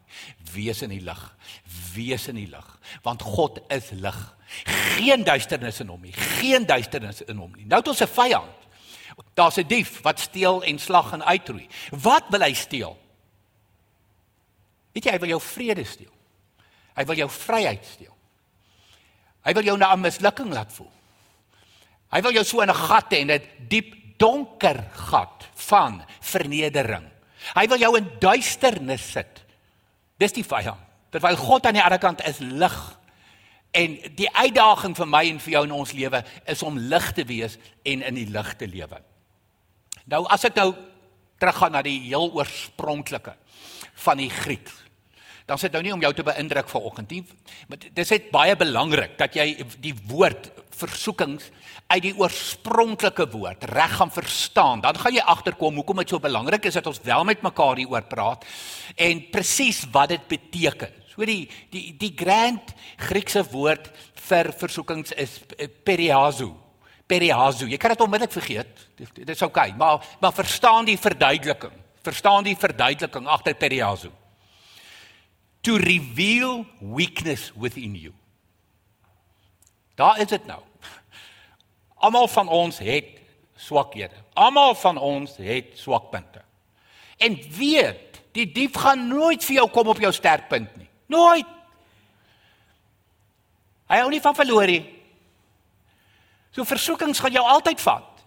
Wees 0.55 0.81
in 0.87 0.95
die 0.95 1.03
lig. 1.05 1.21
Wees 1.93 2.25
in 2.33 2.41
die 2.41 2.49
lig, 2.49 2.71
want 3.05 3.25
God 3.29 3.61
is 3.73 3.93
lig. 3.93 4.21
Geen 4.97 5.25
duisternis 5.25 5.83
in 5.85 5.93
hom 5.93 6.01
nie. 6.01 6.17
Geen 6.17 6.65
duisternis 6.65 7.21
in 7.29 7.37
hom 7.37 7.53
nie. 7.57 7.69
Nou 7.69 7.85
het 7.85 7.93
ons 7.93 8.03
'n 8.03 8.09
vyand. 8.17 8.62
Daar's 9.35 9.57
'n 9.57 9.67
dief 9.67 10.01
wat 10.03 10.21
steel 10.21 10.63
en 10.63 10.79
slag 10.79 11.13
en 11.13 11.25
uitroei. 11.25 11.69
Wat 11.91 12.25
wil 12.29 12.41
hy 12.41 12.53
steel? 12.55 12.99
Weet 14.93 15.05
jy, 15.05 15.11
hy 15.11 15.19
wil 15.19 15.29
jou 15.29 15.41
vrede 15.41 15.85
steel. 15.85 16.13
Hy 16.95 17.05
wil 17.05 17.17
jou 17.17 17.29
vryheid 17.31 17.87
steel. 17.87 18.17
Hy 19.43 19.53
wil 19.53 19.65
jou 19.65 19.77
na 19.79 19.93
'n 19.93 20.01
mislukking 20.01 20.53
laat 20.53 20.73
voel. 20.73 20.93
Hy 22.13 22.21
wil 22.21 22.33
jou 22.33 22.45
so 22.45 22.61
in 22.61 22.71
'n 22.71 22.75
gat 22.75 23.11
hê, 23.11 23.25
'n 23.25 23.43
diep 23.69 24.19
donker 24.19 24.85
gat 24.93 25.49
van 25.55 26.05
vernedering. 26.21 27.09
Hy 27.55 27.67
wil 27.67 27.79
jou 27.79 27.97
in 27.97 28.11
duisternis 28.21 29.13
sit. 29.13 29.45
Dis 30.19 30.33
die 30.33 30.45
vyand. 30.45 30.79
Terwyl 31.11 31.37
God 31.37 31.67
aan 31.67 31.75
die 31.75 31.83
ander 31.83 31.99
kant 31.99 32.23
is 32.25 32.39
lig. 32.39 32.99
En 33.73 33.97
die 34.17 34.29
uitdaging 34.37 34.97
vir 34.97 35.09
my 35.09 35.29
en 35.29 35.41
vir 35.41 35.53
jou 35.53 35.65
in 35.65 35.73
ons 35.73 35.93
lewe 35.93 36.25
is 36.47 36.63
om 36.63 36.79
lig 36.79 37.13
te 37.13 37.25
wees 37.25 37.59
en 37.83 38.03
in 38.03 38.15
die 38.15 38.29
lig 38.29 38.55
te 38.57 38.67
lewe. 38.67 39.03
Nou 40.11 40.25
as 40.33 40.45
ek 40.49 40.57
nou 40.59 40.73
teruggaan 41.43 41.75
na 41.77 41.83
die 41.83 41.99
heel 42.07 42.31
oorspronklike 42.35 43.35
van 44.05 44.23
die 44.23 44.31
Griek. 44.31 44.71
Dan 45.47 45.59
sê 45.59 45.67
dit 45.67 45.75
nou 45.75 45.83
nie 45.85 45.95
om 45.95 46.03
jou 46.05 46.13
te 46.15 46.25
beïndruk 46.27 46.69
vanoggend 46.71 47.11
nie, 47.11 47.23
maar 47.69 47.81
dit 47.83 47.99
net 47.99 48.31
baie 48.33 48.55
belangrik 48.57 49.17
dat 49.19 49.35
jy 49.35 49.47
die 49.83 49.95
woord 50.09 50.53
versoekings 50.83 51.51
uit 51.93 52.03
die 52.07 52.15
oorspronklike 52.17 53.27
woord 53.35 53.67
reg 53.75 53.97
gaan 53.99 54.13
verstaan. 54.15 54.81
Dan 54.85 54.99
gaan 55.03 55.19
jy 55.19 55.25
agterkom 55.35 55.77
hoekom 55.81 56.01
dit 56.03 56.15
so 56.15 56.23
belangrik 56.23 56.71
is 56.71 56.79
dat 56.79 56.89
ons 56.89 57.03
wel 57.05 57.27
met 57.29 57.43
mekaar 57.45 57.83
hieroor 57.83 58.07
praat 58.09 58.47
en 58.97 59.25
presies 59.35 59.83
wat 59.93 60.15
dit 60.15 60.31
beteken. 60.31 60.95
So 61.13 61.27
die 61.29 61.45
die 61.75 61.91
die 62.01 62.15
grand 62.17 62.73
Griekse 63.03 63.43
woord 63.53 63.91
vir 64.29 64.53
versoekings 64.57 65.13
is 65.19 65.41
periazo. 65.85 66.55
Periazo. 67.13 67.69
Jy 67.69 67.77
kan 67.81 67.93
dit 67.93 68.01
onmiddellik 68.05 68.33
vergeet. 68.33 68.87
Dit 68.97 69.35
is 69.35 69.45
oukei, 69.45 69.73
okay, 69.73 69.79
maar 69.79 70.17
maar 70.21 70.33
verstaan 70.33 70.89
die 70.89 70.99
verduideliking. 70.99 71.75
Verstaan 72.03 72.47
die 72.47 72.57
verduideliking 72.57 73.29
agter 73.29 73.55
periazo. 73.55 74.11
To 75.63 75.77
reveal 75.77 76.65
weakness 76.81 77.53
within 77.55 77.95
you. 77.95 78.15
Daar 79.95 80.21
is 80.21 80.33
dit 80.33 80.47
nou. 80.47 80.61
Almal 82.03 82.29
van 82.29 82.49
ons 82.49 82.79
het 82.83 83.21
swakhede. 83.57 84.17
Almal 84.35 84.75
van 84.75 84.99
ons 84.99 85.37
het 85.37 85.77
swakpunte. 85.79 86.43
En 87.23 87.37
weet, 87.59 88.23
die 88.35 88.49
dief 88.53 88.75
gaan 88.75 89.07
nooit 89.07 89.45
vir 89.45 89.61
jou 89.61 89.69
kom 89.71 89.93
op 89.93 90.01
jou 90.03 90.11
sterkpunt 90.13 90.73
nie. 90.81 90.89
Nooit. 91.13 91.47
Hy 93.93 94.01
hou 94.01 94.09
nie 94.11 94.23
van 94.25 94.35
verloor 94.35 94.67
nie. 94.67 94.83
So 96.53 96.69
versoekings 96.69 97.21
gaan 97.23 97.33
jou 97.33 97.45
altyd 97.49 97.81
vat 97.81 98.25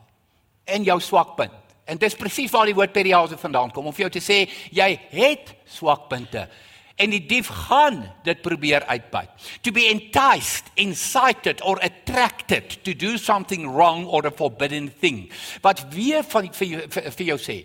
in 0.75 0.86
jou 0.88 0.98
swakpunt. 1.01 1.53
En 1.86 2.00
dis 2.01 2.17
presies 2.17 2.51
waar 2.53 2.65
die 2.65 2.74
woord 2.74 2.94
periase 2.94 3.38
vandaan 3.38 3.72
kom 3.74 3.86
om 3.86 3.94
vir 3.94 4.08
jou 4.08 4.15
te 4.17 4.24
sê 4.24 4.46
jy 4.74 4.88
het 5.13 5.53
swakpunte 5.70 6.48
en 6.96 7.12
die 7.12 7.22
dief 7.27 7.50
gaan 7.67 8.00
dit 8.24 8.39
probeer 8.41 8.86
uitbuit. 8.88 9.29
To 9.67 9.74
be 9.75 9.89
enticed, 9.91 10.72
incited 10.79 11.62
or 11.62 11.79
attracted 11.84 12.77
to 12.88 12.96
do 12.96 13.17
something 13.17 13.67
wrong 13.67 14.05
or 14.08 14.25
a 14.25 14.32
forbidden 14.32 14.88
thing. 15.00 15.25
Wat 15.62 15.84
weer 15.91 16.24
van 16.24 16.48
vir 16.55 16.88
vir, 16.88 17.12
vir 17.12 17.27
jou 17.34 17.38
sê. 17.41 17.58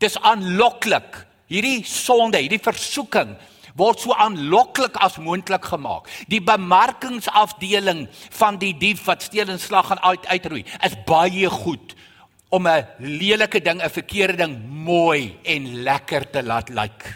Dis 0.00 0.16
aanloklik. 0.20 1.24
Hierdie 1.48 1.84
sonde, 1.88 2.40
hierdie 2.40 2.60
versoeking 2.60 3.36
word 3.76 4.00
so 4.00 4.14
aanloklik 4.14 4.96
as 4.96 5.18
moontlik 5.18 5.64
gemaak. 5.64 6.08
Die 6.28 6.40
bemarkingsafdeling 6.40 8.08
van 8.30 8.58
die 8.58 8.74
dief 8.78 9.04
wat 9.04 9.22
steel 9.22 9.48
en 9.48 9.60
slag 9.60 9.86
gaan 9.86 10.02
uit 10.02 10.26
uitroei 10.26 10.64
is 10.82 10.96
baie 11.06 11.50
goed 11.50 11.94
om 12.48 12.66
'n 12.66 12.86
lelike 12.98 13.60
ding, 13.60 13.82
'n 13.82 13.90
verkeerde 13.90 14.36
ding 14.36 14.68
mooi 14.68 15.38
en 15.42 15.82
lekker 15.82 16.30
te 16.30 16.42
laat 16.42 16.68
lyk. 16.68 16.76
Like. 16.78 17.14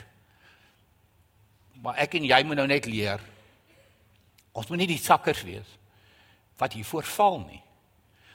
Maar 1.82 1.97
ek 1.97 2.14
en 2.14 2.25
jy 2.25 2.42
moet 2.47 2.56
nou 2.56 2.66
net 2.66 2.87
leer. 2.87 3.21
Ons 4.52 4.68
moet 4.71 4.78
nie 4.85 4.87
die 4.87 5.02
sakkers 5.02 5.42
wees 5.42 5.78
wat 6.61 6.76
hier 6.76 6.87
voorval 6.87 7.40
nie. 7.49 7.62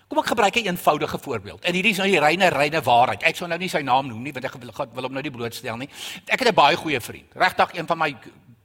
Kom 0.07 0.19
ek 0.19 0.25
gebruik 0.31 0.55
'n 0.55 0.67
eenvoudige 0.67 1.19
voorbeeld. 1.19 1.63
En 1.63 1.73
hierdie 1.73 1.91
is 1.91 1.97
nou 1.97 2.09
die 2.09 2.19
reine 2.19 2.47
reine 2.47 2.81
waarheid. 2.81 3.23
Ek 3.23 3.35
sal 3.35 3.47
nou 3.47 3.59
nie 3.59 3.69
sy 3.69 3.81
naam 3.81 4.07
noem 4.07 4.21
nie 4.21 4.31
want 4.31 4.45
ek 4.45 4.53
wil, 4.53 4.71
wil 4.93 5.03
hom 5.03 5.13
nou 5.13 5.21
nie 5.21 5.31
blootstel 5.31 5.77
nie. 5.77 5.89
Ek 6.25 6.39
het 6.39 6.47
'n 6.47 6.53
baie 6.53 6.75
goeie 6.75 7.01
vriend. 7.01 7.33
Regtig 7.33 7.73
een 7.73 7.87
van 7.87 7.97
my 7.97 8.15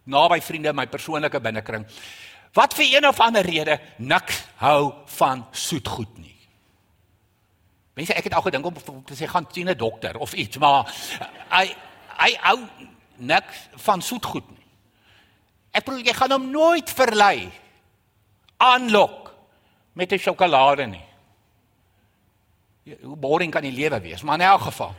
naby 0.05 0.41
vriende 0.41 0.69
in 0.69 0.75
my 0.75 0.87
persoonlike 0.87 1.41
binnekring. 1.41 1.87
Wat 2.53 2.75
vir 2.75 2.85
een 2.97 3.07
of 3.09 3.21
ander 3.21 3.43
rede 3.43 3.81
niks 3.97 4.45
hou 4.57 4.93
van 5.07 5.47
soetgoed 5.51 6.19
nie. 6.19 6.49
Mense, 7.95 8.15
ek 8.15 8.25
het 8.25 8.35
al 8.35 8.43
gedink 8.43 8.67
om, 8.67 8.77
om 8.87 9.05
te 9.05 9.15
sê 9.15 9.29
gaan 9.29 9.47
sien 9.51 9.69
'n 9.69 9.77
dokter 9.77 10.17
of 10.19 10.33
iets, 10.33 10.59
maar 10.59 10.95
hy 11.49 11.75
hy 12.19 12.37
hou 12.41 12.59
niks 13.17 13.69
van 13.77 14.03
soetgoed 14.03 14.49
nie. 14.51 14.67
Ek 15.73 15.85
bedoel 15.85 16.05
jy 16.05 16.13
gaan 16.13 16.31
hom 16.31 16.51
nooit 16.51 16.91
verlei 16.91 17.51
aanlok 18.57 19.35
met 19.93 20.13
'n 20.13 20.19
sjokolade 20.19 20.87
nie. 20.87 21.12
Hoe 22.83 23.17
boring 23.17 23.53
kan 23.53 23.63
die 23.63 23.73
lewe 23.73 24.01
wees? 24.01 24.23
Maar 24.23 24.35
in 24.35 24.47
elk 24.47 24.61
geval. 24.61 24.95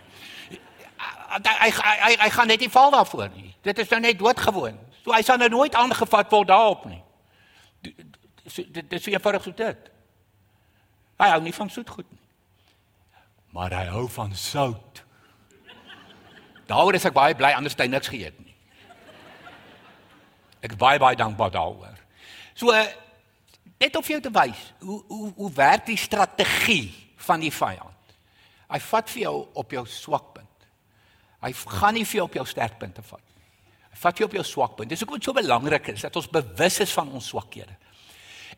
Hy 1.34 1.54
hy 1.60 1.70
hy, 2.00 2.16
hy 2.20 2.30
gaan 2.30 2.48
net 2.48 2.60
nie 2.60 2.72
val 2.72 2.92
daarvoor 2.92 3.30
nie. 3.36 3.56
Dit 3.62 3.80
is 3.80 3.90
nou 3.90 4.00
net 4.02 4.20
doodgewoon. 4.20 4.78
So 5.04 5.12
hy 5.12 5.22
sal 5.26 5.38
nou 5.42 5.50
nooit 5.52 5.76
aangevat 5.76 6.32
word 6.32 6.48
daarop 6.48 6.86
nie. 6.88 7.02
Dit 7.82 8.74
dit 8.74 8.94
is 8.94 9.04
so 9.04 9.12
eenvoudig 9.12 9.44
so 9.44 9.56
dit. 9.56 9.90
Hy 11.20 11.30
hou 11.34 11.42
nie 11.44 11.56
van 11.56 11.70
soet 11.70 11.90
goed 11.90 12.08
nie. 12.12 12.22
Maar 13.54 13.76
hy 13.82 13.86
hou 13.92 14.08
van 14.10 14.36
sout. 14.36 15.04
Daaroor 16.68 16.96
is 16.96 17.06
ek 17.06 17.16
baie 17.16 17.36
bly 17.36 17.52
anders 17.58 17.76
het 17.76 17.84
hy 17.86 17.92
niks 17.92 18.12
geëet 18.12 18.40
nie. 18.40 18.56
Ek 20.64 20.78
baie 20.80 21.00
baie 21.00 21.20
dankbaar 21.20 21.52
daaroor. 21.52 22.00
So 22.56 22.72
net 22.72 23.96
om 23.96 24.04
vir 24.06 24.16
jou 24.16 24.24
te 24.24 24.32
wys 24.34 24.68
hoe 24.80 25.02
hoe 25.10 25.32
hoe 25.36 25.52
werk 25.58 25.86
die 25.90 26.00
strategie 26.00 27.03
van 27.28 27.44
die 27.44 27.52
vyand. 27.54 28.16
Hy 28.74 28.80
vat 28.80 29.12
vir 29.14 29.22
jou 29.26 29.36
op 29.60 29.76
jou 29.76 29.84
swakpunt. 29.90 30.68
Hy 31.44 31.52
gaan 31.54 31.98
nie 31.98 32.06
vir 32.08 32.22
jou 32.22 32.28
op 32.30 32.38
jou 32.40 32.46
sterkpunte 32.48 33.04
vat 33.06 33.22
nie. 33.22 33.42
Hy 33.94 34.00
vat 34.02 34.20
jou 34.20 34.28
op 34.30 34.38
jou 34.38 34.46
swakpunt. 34.48 34.90
Dis 34.90 35.04
hoekom 35.04 35.20
dit 35.20 35.28
so 35.28 35.36
belangrik 35.38 35.92
is 35.94 36.06
dat 36.06 36.16
ons 36.18 36.30
bewus 36.32 36.80
is 36.86 36.94
van 36.96 37.12
ons 37.14 37.28
swakhede. 37.34 37.76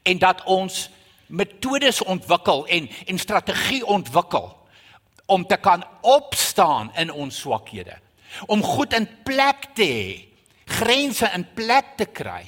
En 0.05 0.21
dat 0.21 0.43
ons 0.51 0.85
metodes 1.27 2.03
ontwikkel 2.05 2.65
en 2.77 2.87
en 3.09 3.19
strategie 3.19 3.81
ontwikkel 3.85 4.51
om 5.25 5.45
te 5.49 5.57
kan 5.57 5.83
opstaan 6.01 6.91
in 7.01 7.11
ons 7.11 7.39
swakhede. 7.41 7.97
Om 8.45 8.63
goed 8.63 8.93
in 8.93 9.07
plek 9.25 9.71
te 9.73 9.87
hê, 9.89 10.09
grense 10.65 11.29
in 11.33 11.45
plek 11.57 11.95
te 11.97 12.05
kry 12.05 12.43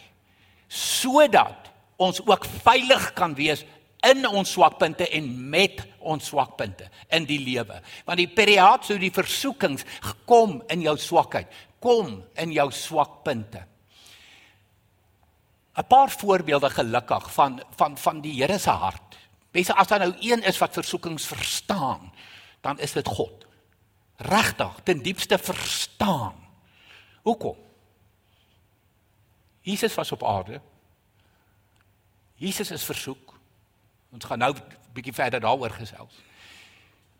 sodat 0.68 1.70
ons 1.96 2.20
ook 2.26 2.44
veilig 2.66 3.14
kan 3.16 3.34
wees 3.38 3.64
in 4.06 4.28
ons 4.28 4.52
swakpunte 4.52 5.08
en 5.10 5.30
met 5.50 5.82
ons 6.00 6.26
swakpunte 6.26 6.90
in 7.10 7.26
die 7.26 7.40
lewe. 7.42 7.80
Want 8.06 8.22
die 8.22 8.30
periaat 8.30 8.86
sou 8.86 8.98
die 9.02 9.14
versoekings 9.14 9.86
kom 10.30 10.62
in 10.70 10.86
jou 10.86 10.98
swakheid, 11.02 11.50
kom 11.84 12.22
in 12.38 12.54
jou 12.54 12.70
swakpunte. 12.72 13.66
'n 15.78 15.86
Paar 15.88 16.10
voorbeelde 16.10 16.70
gelukkig 16.70 17.34
van 17.34 17.62
van 17.76 17.98
van 17.98 18.22
die 18.22 18.42
Here 18.42 18.58
se 18.58 18.70
hart. 18.70 19.18
Mense 19.52 19.74
as 19.74 19.88
daar 19.88 20.00
nou 20.00 20.16
een 20.20 20.44
is 20.44 20.58
wat 20.58 20.74
versoekings 20.74 21.26
verstaan, 21.26 22.14
dan 22.62 22.80
is 22.80 22.92
dit 22.92 23.08
God. 23.08 23.46
Regtig, 24.18 24.74
ten 24.84 25.02
diepste 25.02 25.38
verstaan. 25.38 26.34
Hoekom? 27.22 27.56
Jesus 29.62 29.96
was 29.96 30.12
op 30.12 30.24
aarde. 30.24 30.62
Jesus 32.36 32.72
is 32.72 32.84
versoek. 32.84 33.27
Ons 34.18 34.26
gaan 34.26 34.40
nou 34.40 34.54
'n 34.54 34.62
bietjie 34.94 35.14
verder 35.14 35.40
daaroor 35.40 35.70
gesels. 35.70 36.14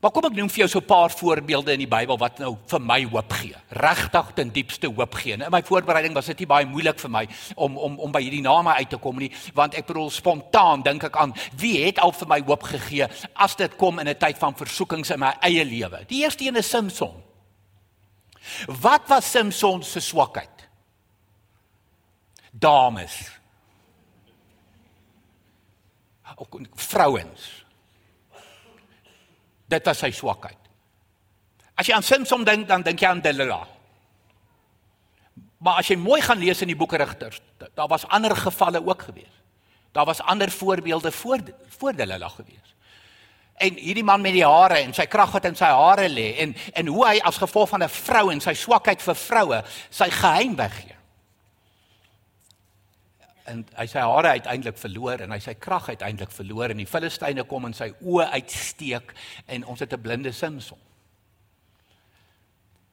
Maar 0.02 0.12
kom 0.12 0.26
ek 0.26 0.36
noem 0.38 0.50
vir 0.50 0.58
jou 0.58 0.68
so 0.68 0.80
'n 0.80 0.86
paar 0.86 1.10
voorbeelde 1.10 1.74
in 1.74 1.80
die 1.80 1.88
Bybel 1.88 2.18
wat 2.18 2.40
nou 2.40 2.58
vir 2.66 2.82
my 2.82 3.04
hoop 3.06 3.32
gee. 3.34 3.56
Regtig 3.70 4.32
ten 4.34 4.50
diepste 4.50 4.88
hoop 4.88 5.14
gee. 5.14 5.34
In 5.34 5.52
my 5.52 5.62
voorbereiding 5.62 6.14
was 6.14 6.26
dit 6.26 6.40
nie 6.40 6.48
baie 6.48 6.66
moeilik 6.66 7.00
vir 7.00 7.10
my 7.10 7.28
om 7.56 7.78
om 7.78 8.00
om 8.00 8.12
by 8.12 8.22
hierdie 8.22 8.42
name 8.42 8.74
uit 8.74 8.90
te 8.90 8.98
kom 8.98 9.18
nie, 9.18 9.32
want 9.54 9.74
ek 9.76 9.86
bedoel 9.86 10.10
spontaan 10.10 10.82
dink 10.82 11.04
ek 11.04 11.16
aan 11.16 11.34
wie 11.56 11.86
het 11.86 12.00
al 12.00 12.12
vir 12.12 12.28
my 12.28 12.42
hoop 12.42 12.64
gegee 12.64 13.08
as 13.36 13.56
dit 13.56 13.76
kom 13.76 14.00
in 14.00 14.08
'n 14.08 14.18
tyd 14.18 14.38
van 14.38 14.56
versoekings 14.56 15.10
in 15.10 15.20
my 15.20 15.34
eie 15.42 15.66
lewe. 15.66 16.06
Die 16.08 16.24
eerste 16.24 16.46
een 16.46 16.56
is 16.56 16.70
Samson. 16.70 17.24
Wat 18.68 19.08
was 19.08 19.32
Samson 19.32 19.84
se 19.84 20.00
swakheid? 20.00 20.68
Dames. 22.52 23.37
Ook 26.38 26.60
vrouens. 26.74 27.66
Dit 29.68 29.86
was 29.86 30.00
sy 30.00 30.12
swakheid. 30.16 30.60
As 31.78 31.90
jy 31.90 31.96
aan 31.98 32.06
Samson 32.06 32.46
dink, 32.46 32.68
dan 32.70 32.86
dink 32.86 33.02
jy 33.02 33.10
aan 33.10 33.22
Delilah. 33.22 33.66
Maar 35.58 35.82
as 35.82 35.90
jy 35.90 35.98
mooi 35.98 36.22
gaan 36.22 36.40
lees 36.42 36.62
in 36.62 36.70
die 36.70 36.78
boeke 36.78 37.00
Rigters, 37.02 37.42
daar 37.74 37.90
was 37.90 38.06
ander 38.14 38.36
gevalle 38.38 38.82
ook 38.86 39.08
gewees. 39.10 39.34
Daar 39.92 40.06
was 40.06 40.22
ander 40.22 40.52
voorbeelde 40.52 41.12
voor 41.12 41.42
voor 41.78 41.94
Delilah 41.94 42.32
gewees. 42.32 42.74
En 43.58 43.74
hierdie 43.74 44.04
man 44.04 44.22
met 44.22 44.34
die 44.34 44.46
hare 44.46 44.78
en 44.86 44.94
sy 44.94 45.08
krag 45.10 45.32
wat 45.34 45.46
in 45.50 45.58
sy 45.58 45.70
hare 45.74 46.06
lê 46.10 46.28
en 46.44 46.54
en 46.74 46.94
hoe 46.94 47.06
hy 47.08 47.18
as 47.26 47.42
gevolg 47.42 47.70
van 47.70 47.84
'n 47.84 47.90
vrou 47.90 48.30
en 48.32 48.42
sy 48.42 48.54
swakheid 48.54 49.02
vir 49.02 49.16
vroue 49.16 49.64
sy 49.90 50.10
geheim 50.10 50.56
weggee 50.56 50.97
en 53.48 53.64
hy 53.78 53.86
sy 53.90 54.04
hare 54.04 54.36
uiteindelik 54.38 54.78
verloor 54.78 55.24
en 55.24 55.32
hy 55.32 55.40
sy 55.44 55.54
krag 55.62 55.90
uiteindelik 55.94 56.34
verloor 56.36 56.74
en 56.74 56.82
die 56.82 56.90
Filistyne 56.90 57.46
kom 57.48 57.66
en 57.66 57.76
sy 57.78 57.90
oë 58.04 58.30
uitsteek 58.36 59.14
en 59.48 59.66
ons 59.66 59.80
het 59.80 59.94
'n 59.94 60.02
blinde 60.02 60.32
Samson. 60.32 60.80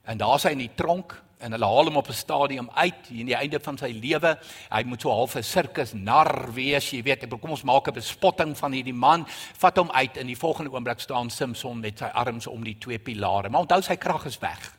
En 0.04 0.18
daar 0.18 0.38
sy 0.38 0.52
in 0.52 0.58
die 0.58 0.74
tronk 0.76 1.22
en 1.40 1.52
hulle 1.52 1.66
haal 1.66 1.88
hom 1.88 1.96
op 1.96 2.08
'n 2.08 2.12
stadium 2.12 2.70
uit 2.74 3.10
in 3.10 3.26
die 3.26 3.36
einde 3.36 3.60
van 3.60 3.78
sy 3.78 3.90
lewe. 3.92 4.38
Hy 4.70 4.82
moet 4.84 5.00
so 5.00 5.10
half 5.10 5.36
'n 5.36 5.42
sirkus 5.42 5.92
nar 5.92 6.52
wees, 6.52 6.90
jy 6.90 7.02
weet. 7.02 7.28
Kom 7.28 7.50
ons 7.50 7.64
maak 7.64 7.88
'n 7.88 7.94
bespotting 7.94 8.56
van 8.56 8.72
hierdie 8.72 8.94
man, 8.94 9.26
vat 9.58 9.76
hom 9.76 9.90
uit 9.90 10.16
en 10.16 10.26
die 10.26 10.36
volgende 10.36 10.70
oomblik 10.70 11.00
staan 11.00 11.30
Samson 11.30 11.80
met 11.80 11.98
sy 11.98 12.04
arms 12.04 12.46
om 12.46 12.64
die 12.64 12.78
twee 12.78 12.98
pilare. 12.98 13.48
Maar 13.48 13.60
onthou 13.60 13.82
sy 13.82 13.96
krag 13.96 14.24
is 14.26 14.38
weg. 14.38 14.76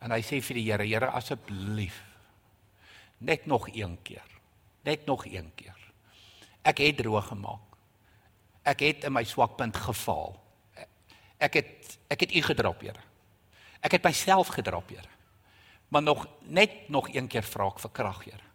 En 0.00 0.10
hy 0.10 0.20
sê 0.20 0.42
vir 0.42 0.54
die 0.54 0.70
Here, 0.70 0.84
Here 0.84 1.10
asseblief 1.10 2.04
net 3.18 3.46
nog 3.46 3.68
een 3.72 3.98
keer 4.02 4.35
net 4.86 5.06
nog 5.06 5.26
een 5.26 5.50
keer. 5.54 5.76
Ek 6.62 6.78
het 6.82 6.96
droog 6.96 7.26
gemaak. 7.26 7.76
Ek 8.66 8.82
het 8.82 9.04
in 9.06 9.14
my 9.14 9.24
swakpunt 9.26 9.76
gefaal. 9.76 10.34
Ek 11.38 11.60
het 11.60 11.98
ek 12.06 12.20
het 12.22 12.34
u 12.34 12.42
gedrop, 12.42 12.80
Here. 12.80 13.02
Ek 13.82 13.98
het 13.98 14.02
myself 14.06 14.48
gedrop, 14.54 14.88
Here. 14.88 15.10
Maar 15.88 16.02
nog 16.02 16.26
net 16.40 16.88
nog 16.88 17.08
een 17.14 17.26
keer 17.26 17.42
vra 17.42 17.66
ek 17.66 17.82
vir 17.82 17.90
krag, 17.90 18.24
Here. 18.24 18.46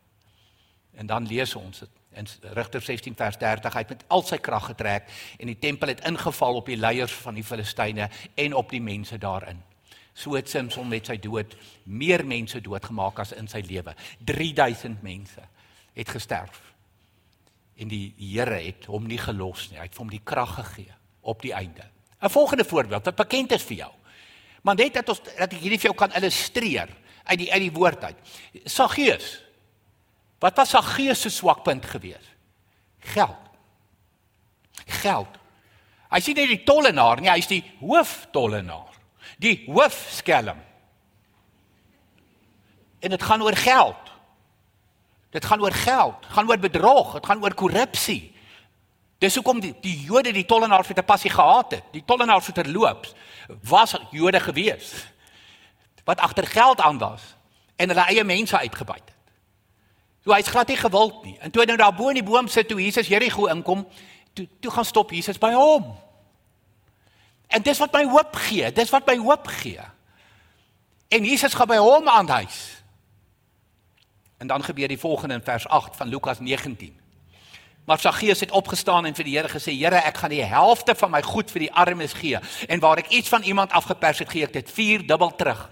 En 0.96 1.08
dan 1.08 1.28
lees 1.28 1.56
ons 1.56 1.80
dit 1.80 2.00
in 2.12 2.28
Rigter 2.42 2.82
16 2.82 3.16
vers 3.16 3.38
30 3.38 3.74
hy 3.74 3.80
het 3.80 3.90
met 3.94 4.04
al 4.12 4.24
sy 4.28 4.38
krag 4.44 4.66
getrek 4.68 5.08
en 5.40 5.48
die 5.48 5.60
tempel 5.60 5.94
het 5.94 6.04
ingeval 6.08 6.60
op 6.60 6.68
die 6.68 6.76
leiers 6.76 7.14
van 7.24 7.38
die 7.40 7.46
Filistyne 7.48 8.10
en 8.36 8.54
op 8.54 8.70
die 8.70 8.82
mense 8.84 9.18
daarin. 9.18 9.62
So 10.14 10.36
het 10.36 10.50
Samson 10.50 10.90
met 10.92 11.08
sy 11.08 11.16
dood 11.24 11.56
meer 11.84 12.26
mense 12.28 12.60
doodgemaak 12.62 13.22
as 13.24 13.32
in 13.32 13.48
sy 13.48 13.64
lewe. 13.64 13.96
3000 14.28 15.00
mense 15.04 15.48
het 15.94 16.10
gesterf. 16.10 16.62
En 17.76 17.88
die 17.88 18.14
Here 18.18 18.60
het 18.62 18.86
hom 18.86 19.08
nie 19.08 19.20
gelos 19.20 19.70
nie. 19.70 19.80
Hy 19.80 19.88
het 19.88 19.96
vir 19.96 20.06
hom 20.06 20.14
die 20.14 20.24
krag 20.24 20.56
gegee 20.56 20.94
op 21.22 21.42
die 21.42 21.54
einde. 21.54 21.90
'n 22.22 22.30
Volgende 22.30 22.66
voorbeeld 22.66 23.06
wat 23.06 23.16
bekend 23.16 23.52
is 23.52 23.64
vir 23.64 23.78
jou. 23.78 23.92
Maar 24.62 24.76
net 24.76 24.94
dat 24.94 25.10
ons 25.10 25.22
dat 25.24 25.54
ek 25.54 25.60
hierdie 25.60 25.80
vir 25.80 25.90
jou 25.90 25.96
kan 25.96 26.14
illustreer 26.14 26.90
uit 27.24 27.38
die 27.38 27.52
uit 27.52 27.62
die 27.62 27.72
woord 27.74 28.04
uit. 28.04 28.18
Saggeus. 28.66 29.44
Wat 30.40 30.58
was 30.58 30.70
Saggeus 30.70 31.22
se 31.22 31.30
swakpunt 31.30 31.86
geweest? 31.86 32.30
Geld. 33.00 33.50
Geld. 34.86 35.38
Hy 36.12 36.20
sien 36.20 36.36
net 36.36 36.50
die 36.52 36.64
tollenaar, 36.64 37.22
nee, 37.22 37.32
hy's 37.32 37.48
die 37.48 37.64
hooftollenaar. 37.80 38.98
Die 39.42 39.64
hoofskelm. 39.66 40.60
En 43.00 43.10
dit 43.10 43.24
gaan 43.24 43.42
oor 43.42 43.58
geld. 43.58 44.12
Dit 45.32 45.46
gaan 45.46 45.62
oor 45.62 45.72
geld, 45.72 46.26
gaan 46.28 46.50
oor 46.50 46.60
bedrog, 46.60 47.14
dit 47.14 47.26
gaan 47.26 47.44
oor 47.44 47.54
korrupsie. 47.56 48.36
Dis 49.22 49.36
hoekom 49.38 49.60
die, 49.62 49.74
die 49.82 49.96
Jode 50.04 50.34
die 50.34 50.46
tollenaars 50.46 50.88
met 50.88 50.98
'n 50.98 51.06
passie 51.06 51.30
gehaat 51.32 51.72
het. 51.72 51.84
Die 51.92 52.04
tollenaars 52.06 52.46
het 52.46 52.56
terloops 52.56 53.14
was 53.64 53.96
Jode 54.12 54.40
gewees 54.40 54.94
wat 56.04 56.20
agter 56.20 56.48
geld 56.48 56.82
aan 56.82 56.98
was 56.98 57.22
en 57.76 57.88
hulle 57.88 58.06
eie 58.06 58.24
mense 58.24 58.58
uitgebuit 58.58 59.04
het. 59.06 59.34
So 60.24 60.34
hy's 60.34 60.48
glad 60.48 60.68
nie 60.68 60.78
gewild 60.78 61.24
nie. 61.24 61.38
En 61.40 61.52
toe 61.52 61.62
hy 61.62 61.68
nou 61.68 61.78
daar 61.78 61.96
bo 61.96 62.10
in 62.10 62.20
die 62.20 62.26
boom 62.26 62.48
sit 62.48 62.68
toe 62.68 62.82
Jesus 62.82 63.08
Jerigo 63.08 63.46
inkom, 63.46 63.88
toe 64.34 64.48
toe 64.60 64.72
gaan 64.72 64.86
stop 64.86 65.12
Jesus 65.12 65.38
by 65.38 65.54
hom. 65.54 65.96
En 67.48 67.62
dis 67.62 67.78
wat 67.78 67.94
my 67.94 68.04
hoop 68.06 68.36
gee, 68.36 68.72
dis 68.72 68.90
wat 68.90 69.06
my 69.06 69.18
hoop 69.18 69.48
gee. 69.48 69.82
En 71.10 71.26
Jesus 71.26 71.54
gaan 71.54 71.68
by 71.68 71.78
hom 71.78 72.08
aan 72.08 72.30
huis. 72.30 72.81
En 74.42 74.48
dan 74.48 74.64
gebeur 74.64 74.88
die 74.88 75.00
volgende 75.00 75.34
in 75.34 75.44
vers 75.44 75.68
8 75.68 75.96
van 75.96 76.08
Lukas 76.08 76.40
19. 76.40 77.00
Maar 77.86 78.00
Saggeus 78.00 78.40
het 78.40 78.52
opgestaan 78.52 79.06
en 79.06 79.16
vir 79.16 79.24
die 79.24 79.38
Here 79.38 79.50
gesê: 79.50 79.74
"Here, 79.78 79.96
ek 79.96 80.18
gaan 80.18 80.30
die 80.30 80.44
helfte 80.44 80.96
van 80.96 81.12
my 81.12 81.22
goed 81.22 81.52
vir 81.52 81.60
die 81.60 81.74
armes 81.74 82.14
gee 82.14 82.40
en 82.68 82.80
waar 82.80 82.98
ek 82.98 83.10
iets 83.10 83.30
van 83.30 83.42
iemand 83.42 83.72
afgepers 83.72 84.20
het, 84.20 84.30
gee 84.30 84.44
ek 84.44 84.54
dit 84.54 84.72
vier 84.72 85.06
dubbel 85.08 85.36
terug." 85.36 85.70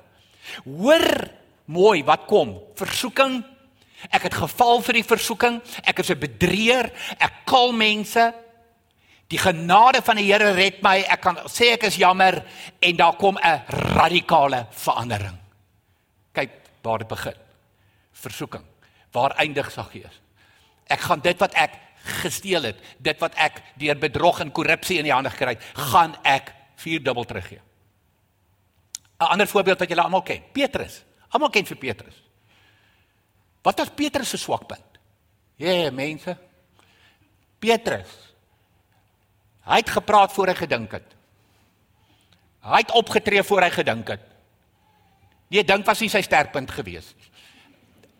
Hoor 0.65 1.31
mooi 1.65 2.03
wat 2.03 2.25
kom. 2.25 2.61
Versoeking. 2.75 3.43
Ek 4.09 4.21
het 4.21 4.33
geval 4.33 4.81
vir 4.81 4.93
die 4.93 5.03
versoeking. 5.03 5.61
Ek 5.83 5.99
is 5.99 6.09
'n 6.09 6.19
bedrieër. 6.19 6.91
Ek 7.17 7.33
kal 7.45 7.71
mense. 7.71 8.33
Die 9.27 9.39
genade 9.39 10.01
van 10.01 10.15
die 10.15 10.31
Here 10.31 10.51
red 10.51 10.81
my. 10.81 11.05
Ek 11.09 11.21
kan 11.21 11.37
sê 11.45 11.73
ek 11.73 11.83
is 11.83 11.95
jammer 11.95 12.45
en 12.79 12.95
daar 12.95 13.15
kom 13.15 13.37
'n 13.37 13.63
radikale 13.97 14.67
verandering. 14.69 15.37
Kyk 16.33 16.49
waar 16.81 16.97
dit 16.97 17.07
begin 17.07 17.48
versoeking. 18.19 18.65
Waar 19.11 19.35
eindig 19.41 19.71
Saggeus? 19.71 20.21
Ek 20.89 21.01
gaan 21.05 21.21
dit 21.21 21.37
wat 21.41 21.53
ek 21.57 21.75
gesteel 22.21 22.69
het, 22.71 22.79
dit 22.97 23.19
wat 23.21 23.35
ek 23.37 23.59
deur 23.79 23.97
bedrog 23.99 24.39
en 24.43 24.53
korrupsie 24.55 24.99
in 24.99 25.07
die 25.07 25.13
hande 25.13 25.31
gekry 25.33 25.55
het, 25.57 25.65
gaan 25.91 26.15
ek 26.27 26.53
vierdubbel 26.79 27.27
teruggee. 27.27 27.61
'n 29.19 29.31
Ander 29.35 29.47
voorbeeld 29.47 29.79
wat 29.79 29.89
julle 29.89 30.01
almal 30.01 30.23
ken, 30.23 30.43
Petrus. 30.53 31.03
Almal 31.29 31.49
ken 31.49 31.65
vir 31.65 31.77
Petrus. 31.77 32.23
Wat 33.61 33.77
was 33.77 33.89
Petrus 33.89 34.29
se 34.29 34.37
swakpunt? 34.37 34.99
Ja, 35.55 35.71
yeah, 35.71 35.93
mense. 35.93 36.37
Petrus. 37.59 38.33
Hy 39.67 39.75
het 39.75 39.89
gepraat 39.89 40.33
voor 40.33 40.47
hy 40.47 40.55
gedink 40.55 40.91
het. 40.91 41.15
Hy 42.63 42.77
het 42.77 42.91
opgetree 42.91 43.43
voor 43.43 43.61
hy 43.61 43.69
gedink 43.69 44.07
het. 44.07 44.23
Nee, 45.49 45.63
dink 45.63 45.85
was 45.85 45.99
nie 45.99 46.09
sy 46.09 46.21
sterkpunt 46.21 46.71
gewees 46.71 47.13
nie 47.17 47.28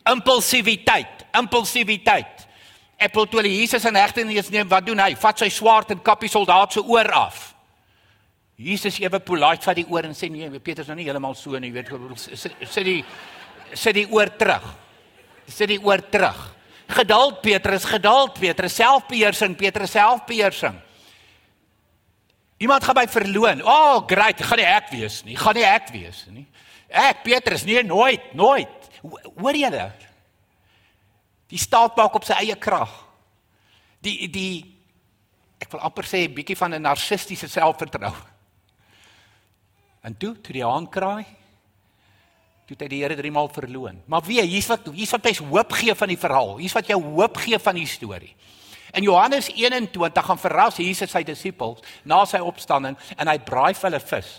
impulsiwiteit, 0.07 1.25
impulsiwiteit. 1.37 2.47
Apple 2.99 3.27
toe 3.27 3.39
hulle 3.39 3.51
Jesus 3.53 3.85
in 3.87 3.95
hegtenis 3.95 4.49
neem, 4.51 4.67
wat 4.67 4.85
doen 4.85 4.99
hy? 4.99 5.13
Vat 5.19 5.39
sy 5.39 5.47
swaard 5.53 5.93
en 5.95 6.01
kap 6.03 6.19
die 6.23 6.31
soldaat 6.31 6.75
se 6.75 6.83
oor 6.83 7.07
af. 7.15 7.49
Jesus 8.59 8.97
ewe 8.99 9.21
polite 9.23 9.63
vat 9.63 9.77
die 9.79 9.87
oor 9.87 10.09
en 10.09 10.15
sê 10.17 10.27
nee, 10.31 10.49
Petrus 10.59 10.89
nou 10.89 10.97
nie 10.99 11.05
heeltemal 11.07 11.35
so 11.39 11.55
nie, 11.63 11.71
weet 11.71 11.93
sit 12.19 12.83
die 12.83 12.99
sit 13.73 13.95
die 13.95 14.07
oor 14.11 14.31
terug. 14.35 14.65
Sit 15.47 15.71
die 15.71 15.79
oor 15.79 16.03
terug. 16.11 16.39
Geduld 16.89 17.41
Petrus, 17.45 17.85
geduld 17.85 18.39
Petrus, 18.39 18.75
selfbeheersing 18.75 19.55
Petrus, 19.55 19.93
selfbeheersing. 19.93 20.75
Iemand 22.59 22.83
gaan 22.83 22.97
by 22.97 23.05
verloon. 23.07 23.61
Oh, 23.63 24.01
great, 24.07 24.41
gaan 24.43 24.59
nie 24.59 24.67
ek 24.67 24.89
wees 24.91 25.21
nie. 25.23 25.37
Gaan 25.39 25.55
nie 25.55 25.67
ek 25.69 25.93
wees 25.93 26.25
nie. 26.33 26.47
Ek 26.89 27.21
Petrus, 27.23 27.63
nee 27.63 27.83
nooit, 27.87 28.33
nooit. 28.35 28.78
Hoor 29.01 29.53
dit? 29.53 30.07
Die 31.49 31.59
staat 31.59 31.95
maak 31.97 32.13
op 32.13 32.25
sy 32.27 32.33
eie 32.33 32.55
krag. 32.55 32.91
Die 34.05 34.27
die 34.29 34.75
ek 35.59 35.71
wil 35.73 35.81
amper 35.83 36.05
sê 36.07 36.23
'n 36.27 36.33
bietjie 36.33 36.55
van 36.55 36.73
'n 36.73 36.81
narcistiese 36.81 37.47
selfvertroue. 37.47 38.15
En 40.01 40.17
toe, 40.17 40.41
toe 40.41 40.53
die 40.53 40.63
haan 40.63 40.87
kraai, 40.89 41.25
toe 42.65 42.77
het 42.77 42.81
hy 42.81 42.87
die 42.87 43.01
Here 43.01 43.15
drie 43.15 43.31
maal 43.31 43.49
verloon. 43.49 44.01
Maar 44.05 44.21
wie, 44.21 44.41
hier's 44.41 44.67
wat 44.67 44.87
hier's 44.93 45.11
wat 45.11 45.25
hy 45.25 45.33
hoop 45.49 45.71
gee 45.71 45.95
van 45.95 46.07
die 46.07 46.17
verhaal. 46.17 46.57
Hier's 46.57 46.73
wat 46.73 46.87
jou 46.87 47.01
hoop 47.03 47.37
gee 47.37 47.59
van 47.59 47.75
die 47.75 47.87
storie. 47.89 48.35
In 48.93 49.03
Johannes 49.03 49.49
21 49.53 50.25
gaan 50.25 50.39
verras 50.41 50.77
Jesus 50.77 51.11
sy 51.11 51.23
disippels 51.23 51.83
na 52.03 52.23
sy 52.25 52.39
opstanding 52.41 52.97
en 53.17 53.27
hy 53.27 53.37
braai 53.37 53.73
vir 53.73 53.89
hulle 53.89 53.99
vis. 53.99 54.29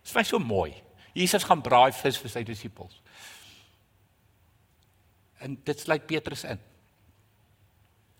Dit 0.00 0.06
is 0.06 0.12
vir 0.12 0.20
my 0.20 0.24
so 0.24 0.38
mooi. 0.38 0.74
Jesus 1.14 1.44
gaan 1.44 1.62
braai 1.62 1.92
vis 1.92 2.18
vir 2.22 2.30
sy 2.30 2.42
disippels. 2.46 3.00
En 5.40 5.56
dit 5.64 5.80
sluit 5.80 6.06
Petrus 6.06 6.44
in. 6.44 6.60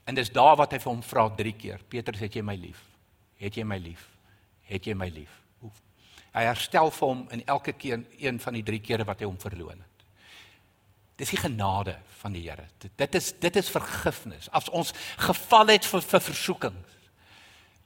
En 0.08 0.16
dis 0.16 0.32
daar 0.32 0.56
wat 0.58 0.72
hy 0.74 0.80
vir 0.82 0.90
hom 0.90 1.02
vra 1.04 1.26
3 1.36 1.52
keer. 1.54 1.84
Petrus, 1.88 2.22
het 2.24 2.34
jy 2.34 2.42
my 2.42 2.56
lief? 2.58 2.80
Het 3.40 3.60
jy 3.60 3.66
my 3.68 3.78
lief? 3.78 4.08
Het 4.70 4.88
jy 4.90 4.96
my 4.98 5.08
lief? 5.12 5.36
Oef. 5.62 5.76
Hy 6.34 6.46
herstel 6.48 6.90
vir 6.94 7.12
hom 7.12 7.22
in 7.34 7.44
elke 7.46 7.74
keer 7.76 8.02
een 8.18 8.40
van 8.42 8.56
die 8.58 8.64
3 8.66 8.80
kere 8.84 9.06
wat 9.08 9.22
hy 9.22 9.28
hom 9.28 9.38
verloon 9.40 9.78
het. 9.78 10.06
Dis 11.20 11.34
die 11.34 11.40
genade 11.40 11.98
van 12.22 12.32
die 12.32 12.46
Here. 12.46 12.64
Dit 12.96 13.14
is 13.18 13.32
dit 13.38 13.56
is 13.60 13.68
vergifnis. 13.68 14.48
As 14.56 14.70
ons 14.72 14.94
geval 15.20 15.74
het 15.74 15.84
vir, 15.84 16.04
vir 16.12 16.22
versoekings, 16.24 16.99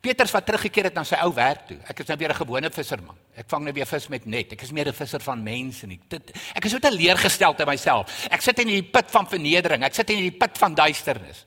Petrus 0.04 0.32
wat 0.34 0.44
teruggekeer 0.46 0.90
het 0.90 0.96
na 0.96 1.04
sy 1.08 1.16
ou 1.24 1.30
werk 1.34 1.64
toe. 1.68 1.78
Ek 1.88 2.02
is 2.02 2.10
nou 2.10 2.16
weer 2.20 2.30
'n 2.30 2.42
gewone 2.42 2.70
visserman. 2.70 3.16
Ek 3.36 3.48
vang 3.48 3.64
nou 3.64 3.72
weer 3.72 3.86
vis 3.86 4.08
met 4.08 4.26
net. 4.26 4.52
Ek 4.52 4.62
is 4.62 4.72
meer 4.72 4.88
'n 4.88 4.92
visser 4.92 5.20
van 5.20 5.42
mense 5.42 5.86
nie. 5.86 6.00
Dit 6.08 6.32
ek 6.54 6.64
is 6.64 6.72
so 6.72 6.78
teleurgestel 6.78 7.54
te 7.54 7.64
myself. 7.64 8.26
Ek 8.30 8.40
sit 8.40 8.58
in 8.58 8.68
hierdie 8.68 8.90
put 8.90 9.10
van 9.10 9.26
vernedering. 9.26 9.82
Ek 9.82 9.94
sit 9.94 10.10
in 10.10 10.16
hierdie 10.16 10.38
put 10.38 10.58
van 10.58 10.74
duisternis. 10.74 11.46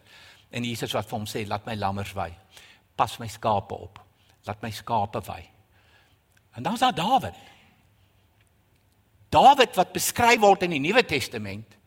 En 0.51 0.63
Jesus 0.63 0.93
wat 0.93 1.05
vir 1.05 1.17
hom 1.17 1.25
sê, 1.25 1.47
"Laat 1.47 1.65
my 1.65 1.75
lammers 1.75 2.13
wy. 2.13 2.33
Pas 2.95 3.19
my 3.19 3.27
skape 3.27 3.73
op. 3.73 3.99
Laat 4.45 4.61
my 4.61 4.71
skape 4.71 5.21
wy." 5.21 5.49
En 6.55 6.63
dan 6.63 6.73
is 6.73 6.79
daar 6.79 6.95
Dawid. 6.95 7.35
Dawid 9.29 9.75
wat 9.75 9.93
beskryf 9.93 10.39
word 10.39 10.63
in 10.63 10.71
die 10.71 10.79
Nuwe 10.79 11.05
Testament 11.05 11.77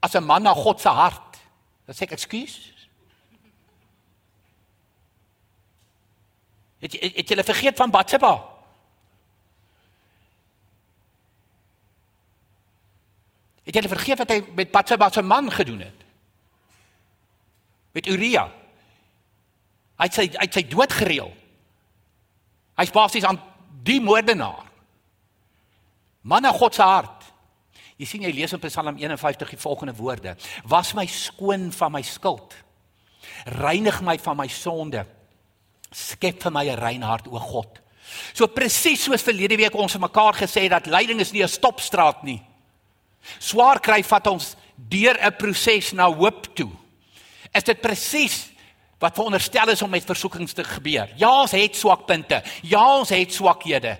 as 0.00 0.14
'n 0.14 0.24
man 0.24 0.42
na 0.42 0.54
God 0.54 0.80
se 0.80 0.88
hart. 0.88 1.38
Dan 1.86 1.94
sê 1.94 2.02
ek, 2.02 2.12
"Ekskuus, 2.12 2.72
Het 6.78 6.92
het, 6.92 7.16
het 7.16 7.28
julle 7.28 7.44
vergeet 7.44 7.76
van 7.76 7.90
Batsheba? 7.90 8.32
Het 13.62 13.74
julle 13.74 13.88
vergeet 13.88 14.18
wat 14.18 14.30
hy 14.30 14.38
met 14.54 14.70
Batsheba 14.70 15.10
se 15.12 15.22
man 15.22 15.50
gedoen 15.52 15.80
het? 15.80 16.06
Met 17.92 18.06
Uria. 18.06 18.46
Hy 19.98 20.06
het 20.06 20.14
sy 20.14 20.28
hy 20.30 20.46
het 20.46 20.54
sy 20.54 20.64
dood 20.70 20.94
gereël. 20.94 21.34
Hy's 22.78 22.94
basies 22.94 23.26
aan 23.26 23.40
die 23.82 23.98
moordenaar. 24.00 24.68
Man 26.22 26.46
na 26.46 26.52
God 26.54 26.74
se 26.74 26.86
hart. 26.86 27.26
Jy 27.98 28.06
sien 28.06 28.22
jy 28.22 28.30
lees 28.30 28.54
in 28.54 28.62
Psalm 28.62 29.00
51 29.00 29.50
die 29.50 29.58
volgende 29.58 29.96
woorde: 29.98 30.36
Was 30.70 30.94
my 30.94 31.06
skoon 31.10 31.72
van 31.74 31.92
my 31.92 32.02
skuld. 32.06 32.54
Reinig 33.58 33.98
my 34.06 34.14
van 34.22 34.36
my 34.38 34.46
sonde 34.46 35.02
skep 35.92 36.42
vir 36.42 36.52
my 36.52 36.64
'n 36.68 36.78
rein 36.78 37.02
hart 37.02 37.26
o 37.28 37.38
God. 37.38 37.80
So 38.34 38.46
presies 38.46 39.04
soos 39.04 39.22
verlede 39.22 39.56
week 39.56 39.74
ons 39.74 39.92
vir 39.92 40.00
mekaar 40.00 40.34
gesê 40.34 40.62
het 40.62 40.70
dat 40.70 40.86
lyding 40.86 41.20
is 41.20 41.32
nie 41.32 41.42
'n 41.42 41.48
stopstraat 41.48 42.24
nie. 42.24 42.42
Swaar 43.38 43.80
kry 43.80 44.02
vat 44.02 44.26
ons 44.26 44.56
deur 44.76 45.16
'n 45.20 45.36
proses 45.36 45.92
na 45.92 46.10
hoop 46.10 46.54
toe. 46.54 46.70
Is 47.54 47.64
dit 47.64 47.80
presies 47.80 48.48
wat 48.98 49.14
veronderstel 49.14 49.68
is 49.68 49.82
om 49.82 49.90
met 49.90 50.04
versoekings 50.04 50.52
te 50.52 50.64
gebeur? 50.64 51.08
Ja, 51.16 51.40
ons 51.42 51.50
het 51.50 51.76
swakpunte. 51.76 52.42
Ja, 52.62 52.98
ons 52.98 53.08
het 53.08 53.32
swakhede. 53.32 53.98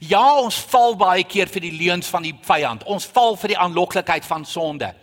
Ja, 0.00 0.38
ons 0.38 0.56
val 0.70 0.94
baie 0.96 1.24
keer 1.24 1.48
vir 1.48 1.60
die 1.60 1.72
leuns 1.72 2.06
van 2.06 2.22
die 2.22 2.34
vyand. 2.42 2.84
Ons 2.84 3.06
val 3.06 3.36
vir 3.36 3.48
die 3.48 3.58
aanloklikheid 3.58 4.24
van 4.24 4.44
sonde. 4.46 4.94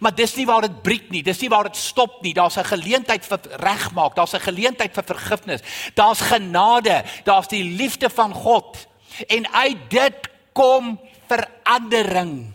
Maar 0.00 0.14
dis 0.14 0.34
nie 0.34 0.46
waar 0.46 0.60
dit 0.60 0.82
breek 0.82 1.10
nie. 1.10 1.22
Dis 1.22 1.40
nie 1.40 1.48
waar 1.48 1.68
dit 1.68 1.76
stop 1.76 2.22
nie. 2.22 2.34
Daar's 2.34 2.56
'n 2.56 2.64
geleentheid 2.64 3.24
vir 3.24 3.40
regmaak. 3.60 4.14
Daar's 4.14 4.34
'n 4.34 4.40
geleentheid 4.40 4.94
vir 4.94 5.04
vergifnis. 5.04 5.60
Daar's 5.94 6.20
genade. 6.20 7.04
Daar's 7.24 7.48
die 7.48 7.64
liefde 7.64 8.10
van 8.10 8.32
God. 8.32 8.86
En 9.26 9.52
uit 9.52 9.90
dit 9.90 10.28
kom 10.52 11.00
verandering. 11.28 12.52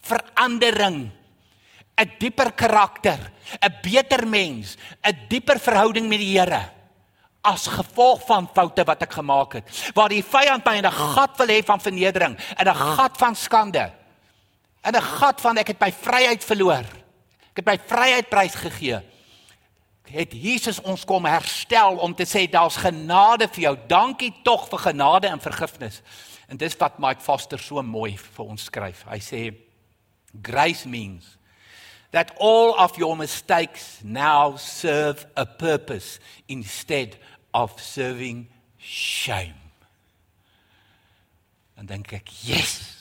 Verandering. 0.00 1.10
'n 1.96 2.12
Dieper 2.18 2.52
karakter, 2.52 3.32
'n 3.60 3.74
beter 3.82 4.26
mens, 4.28 4.76
'n 5.02 5.16
dieper 5.28 5.58
verhouding 5.58 6.08
met 6.08 6.18
die 6.18 6.38
Here 6.38 6.76
as 7.40 7.66
gevolg 7.66 8.26
van 8.26 8.50
foute 8.52 8.84
wat 8.84 9.02
ek 9.02 9.12
gemaak 9.12 9.52
het. 9.52 9.70
Waar 9.94 10.08
die 10.08 10.24
vyand 10.24 10.64
my 10.64 10.76
in 10.76 10.86
'n 10.86 10.92
gat 10.92 11.36
wil 11.38 11.46
hê 11.46 11.64
van 11.64 11.80
vernedering, 11.80 12.36
in 12.58 12.68
'n 12.68 12.74
gat 12.74 13.16
van 13.16 13.34
skande 13.34 13.92
in 14.86 14.94
'n 14.94 15.02
gat 15.02 15.40
van 15.40 15.58
ek 15.58 15.66
het 15.66 15.80
my 15.80 15.92
vryheid 15.92 16.44
verloor. 16.44 16.86
Ek 17.50 17.56
het 17.56 17.66
my 17.66 17.78
vryheid 17.78 18.28
prysgegee. 18.28 19.00
Het 20.06 20.32
Jesus 20.32 20.80
ons 20.80 21.04
kom 21.04 21.24
herstel 21.24 21.96
om 21.96 22.14
te 22.14 22.24
sê 22.24 22.50
daar's 22.50 22.76
genade 22.76 23.48
vir 23.48 23.60
jou. 23.60 23.78
Dankie 23.88 24.34
tog 24.42 24.68
vir 24.68 24.78
genade 24.78 25.26
en 25.26 25.40
vergifnis. 25.40 26.02
En 26.48 26.56
dis 26.56 26.76
wat 26.76 26.98
Mike 26.98 27.20
Foster 27.20 27.58
so 27.58 27.82
mooi 27.82 28.16
vir 28.18 28.44
ons 28.44 28.64
skryf. 28.64 29.04
Hy 29.08 29.18
sê 29.18 29.54
grace 30.42 30.88
means 30.88 31.38
that 32.10 32.32
all 32.38 32.74
of 32.78 32.96
your 32.96 33.16
mistakes 33.16 34.00
now 34.02 34.56
serve 34.56 35.26
a 35.36 35.44
purpose 35.44 36.20
instead 36.46 37.16
of 37.52 37.80
serving 37.80 38.48
shame. 38.78 39.58
En 41.74 41.86
dan 41.86 41.96
dink 41.96 42.12
ek, 42.12 42.28
yes. 42.28 42.95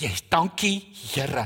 Yes, 0.00 0.22
dankie 0.28 0.88
Here. 1.12 1.44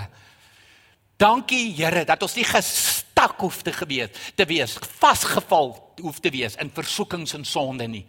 Dankie 1.18 1.72
Here 1.74 2.04
dat 2.06 2.22
ons 2.22 2.36
nie 2.38 2.46
gestak 2.46 3.40
hoef 3.42 3.62
te 3.66 3.72
gewees 3.74 4.14
te 4.38 4.46
wees, 4.46 4.76
vasgeval 5.00 5.74
hoef 6.02 6.20
te 6.22 6.30
wees 6.30 6.54
in 6.62 6.70
versoekings 6.74 7.34
en 7.34 7.44
sonde 7.44 7.88
nie. 7.90 8.04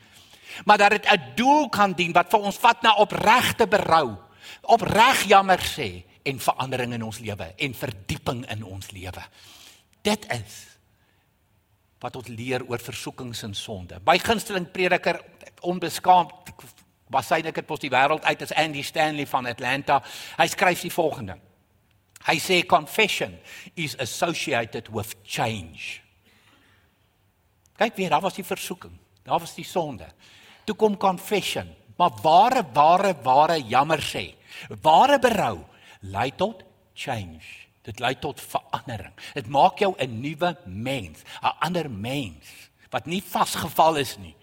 Maar 0.66 0.78
dat 0.78 0.92
dit 0.92 1.06
'n 1.10 1.36
doel 1.36 1.70
kan 1.70 1.94
dien 1.94 2.14
wat 2.14 2.30
vir 2.30 2.40
ons 2.40 2.58
vat 2.58 2.82
na 2.82 2.94
opregte 2.96 3.68
berou, 3.68 4.18
opreg 4.62 5.24
jammer 5.28 5.60
sê 5.60 6.04
en 6.24 6.40
verandering 6.40 6.94
in 6.94 7.04
ons 7.04 7.20
lewe 7.20 7.54
en 7.58 7.74
verdieping 7.74 8.46
in 8.50 8.64
ons 8.64 8.92
lewe. 8.92 9.24
Dit 10.02 10.26
is 10.30 10.78
wat 12.00 12.16
ons 12.16 12.28
leer 12.28 12.62
oor 12.68 12.80
versoekings 12.80 13.44
en 13.44 13.54
sonde. 13.54 14.00
My 14.06 14.18
gunsteling 14.20 14.72
prediker 14.72 15.22
onbeskaamd 15.62 16.32
Basyn 17.16 17.48
ek 17.52 17.62
het 17.62 17.68
pos 17.70 17.80
die 17.80 17.92
wêreld 17.94 18.26
uit 18.28 18.42
as 18.44 18.54
Andy 18.60 18.84
Stanley 18.84 19.28
van 19.30 19.48
Atlanta. 19.48 20.02
Hy 20.40 20.48
skryf 20.52 20.84
die 20.86 20.94
volgende. 20.94 21.38
Hy 22.26 22.38
sê 22.42 22.64
confession 22.66 23.38
is 23.78 23.96
associated 24.02 24.90
with 24.94 25.14
change. 25.24 26.02
Kyk 27.78 27.98
weer, 28.00 28.10
daar 28.10 28.24
was 28.24 28.38
die 28.38 28.48
versoeking. 28.48 28.96
Daar 29.26 29.40
was 29.44 29.56
die 29.56 29.68
sonde. 29.68 30.08
Toe 30.66 30.76
kom 30.76 30.98
confession, 30.98 31.70
maar 32.00 32.16
ware 32.24 32.64
ware 32.74 33.14
ware 33.24 33.60
jammer 33.62 34.02
sê. 34.02 34.34
Ware 34.82 35.20
berou 35.22 35.60
lei 36.02 36.32
tot 36.38 36.64
change. 36.94 37.46
Dit 37.86 38.00
lei 38.02 38.16
tot 38.18 38.42
verandering. 38.42 39.14
Dit 39.36 39.48
maak 39.48 39.80
jou 39.80 39.94
'n 39.98 40.22
nuwe 40.22 40.58
mens, 40.66 41.22
'n 41.42 41.54
ander 41.60 41.90
mens 41.90 42.46
wat 42.90 43.06
nie 43.06 43.22
vasgeval 43.22 43.96
is 43.96 44.18
nie. 44.18 44.36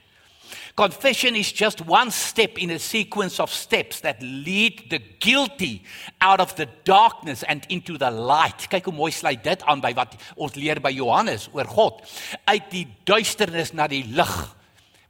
Confession 0.75 1.37
is 1.37 1.53
just 1.53 1.81
one 1.87 2.11
step 2.11 2.59
in 2.59 2.71
a 2.71 2.79
sequence 2.79 3.41
of 3.41 3.51
steps 3.53 4.01
that 4.01 4.23
lead 4.23 4.91
the 4.91 5.01
guilty 5.21 5.83
out 6.21 6.41
of 6.41 6.55
the 6.57 6.69
darkness 6.85 7.43
and 7.43 7.67
into 7.69 7.99
the 7.99 8.11
light. 8.11 8.69
Kyk 8.71 8.85
hoe 8.85 8.95
mooi 8.97 9.13
sluit 9.13 9.43
dit 9.45 9.65
aan 9.69 9.83
by 9.85 9.93
wat 9.97 10.17
ons 10.37 10.57
leer 10.57 10.81
by 10.81 10.93
Johannes 10.95 11.49
oor 11.53 11.69
God. 11.69 12.03
Uit 12.49 12.71
die 12.73 12.87
duisternis 13.09 13.75
na 13.77 13.89
die 13.89 14.05
lig. 14.09 14.35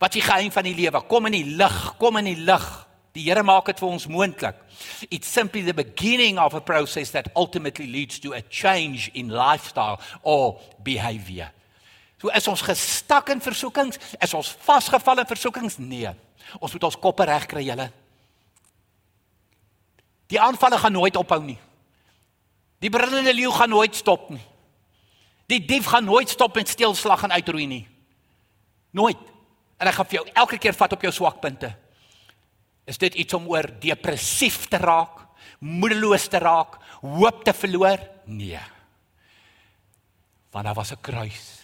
Wat 0.02 0.10
is 0.10 0.20
die 0.20 0.26
geheim 0.26 0.50
van 0.50 0.66
die 0.66 0.74
lewe? 0.74 1.02
Kom 1.06 1.28
in 1.30 1.36
die 1.38 1.56
lig, 1.58 1.78
kom 1.98 2.18
in 2.18 2.32
die 2.32 2.40
lig. 2.42 2.66
Die 3.12 3.26
Here 3.26 3.42
maak 3.44 3.68
dit 3.68 3.78
vir 3.78 3.90
ons 3.92 4.08
moontlik. 4.08 4.56
It's 5.10 5.28
simply 5.28 5.60
the 5.62 5.76
beginning 5.76 6.38
of 6.40 6.54
a 6.54 6.60
process 6.60 7.12
that 7.12 7.28
ultimately 7.36 7.86
leads 7.86 8.18
to 8.20 8.32
a 8.32 8.40
change 8.48 9.10
in 9.14 9.28
lifestyle 9.28 10.00
or 10.22 10.58
behavior. 10.82 11.52
So 12.22 12.30
is 12.30 12.46
ons 12.46 12.62
gestak 12.62 13.32
in 13.34 13.40
versoekings? 13.42 13.98
Is 14.22 14.30
ons 14.38 14.52
vasgevall 14.62 15.24
in 15.24 15.26
versoekings? 15.26 15.80
Nee. 15.82 16.12
Ons 16.62 16.76
moet 16.76 16.84
ons 16.86 16.98
koppe 17.02 17.26
reg 17.26 17.48
kry, 17.50 17.64
julle. 17.66 17.88
Die 20.30 20.38
aanvalle 20.38 20.78
gaan 20.78 20.94
nooit 20.94 21.16
ophou 21.18 21.40
nie. 21.42 21.58
Die 22.82 22.90
brullende 22.94 23.34
leeu 23.34 23.50
gaan 23.50 23.72
nooit 23.74 23.98
stop 23.98 24.28
nie. 24.30 24.42
Die 25.50 25.58
dief 25.66 25.88
gaan 25.90 26.06
nooit 26.06 26.30
stop 26.30 26.54
met 26.54 26.70
steelslag 26.70 27.24
en 27.26 27.34
uitroei 27.34 27.66
nie. 27.66 27.82
Nooit. 28.94 29.18
En 29.82 29.90
hy 29.90 29.94
gaan 29.96 30.08
vir 30.12 30.20
jou 30.20 30.24
elke 30.44 30.60
keer 30.62 30.78
vat 30.78 30.94
op 30.94 31.02
jou 31.02 31.12
swakpunte. 31.14 31.72
Is 32.86 33.02
dit 33.02 33.18
iets 33.18 33.34
om 33.34 33.48
oor 33.50 33.66
depressief 33.82 34.68
te 34.70 34.78
raak, 34.78 35.24
moedeloos 35.58 36.28
te 36.30 36.38
raak, 36.42 36.78
hoop 37.02 37.42
te 37.42 37.54
verloor? 37.54 37.98
Nee. 38.30 38.62
Want 40.54 40.70
daar 40.70 40.78
was 40.78 40.94
'n 40.94 41.02
kruis 41.02 41.61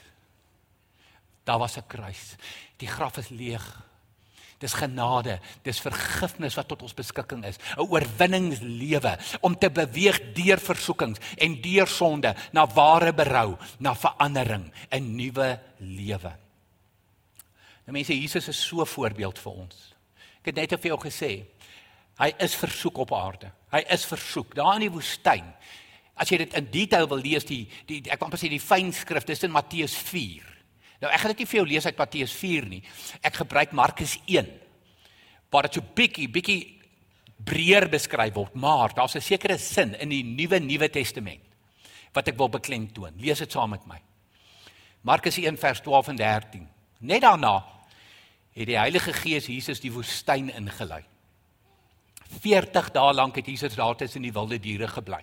Daar 1.49 1.59
was 1.59 1.77
'n 1.77 1.87
kruis. 1.87 2.37
Die 2.77 2.89
graf 2.89 3.17
is 3.17 3.29
leeg. 3.29 3.65
Dis 4.59 4.73
genade, 4.73 5.41
dis 5.63 5.81
vergifnis 5.81 6.55
wat 6.55 6.69
tot 6.69 6.83
ons 6.83 6.95
beskikking 6.95 7.45
is. 7.45 7.57
'n 7.77 7.81
Oorwinningslewe 7.81 9.19
om 9.41 9.59
te 9.59 9.71
beweeg 9.71 10.33
deur 10.33 10.59
versoekings 10.59 11.19
en 11.37 11.61
deur 11.61 11.87
sonde 11.87 12.35
na 12.53 12.67
ware 12.67 13.15
berou, 13.15 13.57
na 13.79 13.95
verandering, 13.95 14.73
'n 14.91 15.17
nuwe 15.17 15.61
lewe. 15.79 16.37
Nou 17.87 17.93
mense, 17.93 18.21
Jesus 18.21 18.49
is 18.49 18.67
so 18.67 18.81
'n 18.81 18.87
voorbeeld 18.87 19.39
vir 19.39 19.53
ons. 19.53 19.95
Ek 20.41 20.47
het 20.47 20.55
net 20.55 20.81
vir 20.81 20.91
jou 20.91 21.01
gesê, 21.01 21.47
hy 22.19 22.35
is 22.39 22.55
versoek 22.55 22.99
op 22.99 23.13
aarde. 23.13 23.53
Hy 23.71 23.85
is 23.89 24.05
versoek 24.05 24.55
daar 24.55 24.75
in 24.75 24.81
die 24.81 24.91
woestyn. 24.91 25.55
As 26.15 26.29
jy 26.29 26.37
dit 26.37 26.55
in 26.55 26.71
detail 26.71 27.09
wil 27.09 27.21
lees, 27.21 27.45
die 27.45 27.69
die 27.87 28.03
ek 28.11 28.19
kan 28.19 28.31
pas 28.31 28.41
sê 28.41 28.49
die 28.49 28.61
fyn 28.61 28.93
skrif, 28.93 29.25
dis 29.25 29.43
in 29.43 29.51
Matteus 29.51 29.95
4. 29.95 30.48
Nou 30.99 31.13
ek 31.13 31.21
gaan 31.21 31.33
dit 31.35 31.45
nie 31.45 31.51
vir 31.51 31.61
jou 31.61 31.67
lees 31.69 31.87
uit 31.87 31.99
Matteus 31.99 32.33
4 32.35 32.67
nie. 32.67 32.83
Ek 33.23 33.39
gebruik 33.43 33.73
Markus 33.73 34.17
1. 34.27 34.49
Waar 35.51 35.69
dit 35.69 35.79
so 35.79 35.95
bietjie 35.95 36.29
bietjie 36.29 36.61
breër 37.49 37.87
beskryf 37.89 38.35
word, 38.35 38.55
maar 38.55 38.93
daar's 38.95 39.15
'n 39.17 39.21
sekere 39.21 39.59
sin 39.59 39.95
in 39.95 40.09
die 40.09 40.25
Nuwe 40.25 40.59
Nuwe 40.59 40.89
Testament 40.91 41.43
wat 42.13 42.29
ek 42.29 42.37
wil 42.37 42.49
beklemtoon. 42.49 43.15
Lees 43.21 43.39
dit 43.39 43.53
saam 43.53 43.71
met 43.71 43.87
my. 43.87 44.01
Markus 45.03 45.39
1 45.39 45.57
vers 45.59 45.81
12 45.81 46.09
en 46.09 46.17
13. 46.17 46.69
Net 47.01 47.23
daarna 47.23 47.65
het 48.53 48.67
die 48.67 48.79
Heilige 48.79 49.13
Gees 49.13 49.47
Jesus 49.47 49.81
die 49.81 49.93
woestyn 49.93 50.51
ingelei. 50.51 51.05
40 52.41 52.91
dae 52.93 53.13
lank 53.15 53.37
het 53.37 53.47
Jesus 53.47 53.75
daar 53.75 53.97
tussen 53.97 54.23
die 54.23 54.33
wilde 54.33 54.59
diere 54.59 54.89
gebly. 54.89 55.23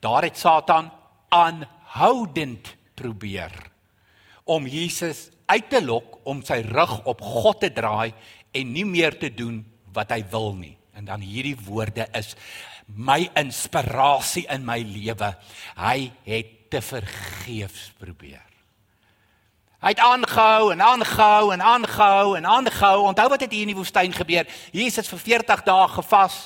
Daar 0.00 0.22
het 0.22 0.38
Satan 0.38 0.90
aanhoudend 1.28 2.76
probeer 2.94 3.52
om 4.48 4.66
Jesus 4.66 5.28
uit 5.48 5.68
te 5.70 5.80
lok 5.84 6.18
om 6.28 6.40
sy 6.44 6.60
rug 6.66 6.98
op 7.08 7.20
God 7.24 7.62
te 7.64 7.70
draai 7.72 8.12
en 8.56 8.72
nie 8.72 8.86
meer 8.88 9.16
te 9.20 9.30
doen 9.32 9.60
wat 9.96 10.12
hy 10.12 10.22
wil 10.32 10.52
nie. 10.56 10.74
En 10.96 11.08
dan 11.08 11.22
hierdie 11.24 11.56
woorde 11.68 12.08
is 12.16 12.34
my 12.88 13.28
inspirasie 13.36 14.46
in 14.52 14.64
my 14.66 14.80
lewe. 14.82 15.32
Hy 15.78 16.10
het 16.26 16.54
te 16.72 16.80
vergeefs 16.84 17.90
probeer. 18.00 18.44
Hy 19.78 19.92
het 19.94 20.02
aangehou 20.02 20.72
en 20.74 20.82
aangehou 20.82 21.52
en 21.54 21.62
aangehou 21.62 22.36
en 22.36 22.48
aangehou. 22.50 22.96
Onthou 23.06 23.28
wat 23.30 23.44
het 23.44 23.52
hier 23.54 23.68
in 23.68 23.72
die 23.72 23.78
woestyn 23.78 24.12
gebeur? 24.12 24.48
Jesus 24.74 25.08
vir 25.12 25.22
40 25.22 25.62
dae 25.68 25.88
gevas. 25.92 26.38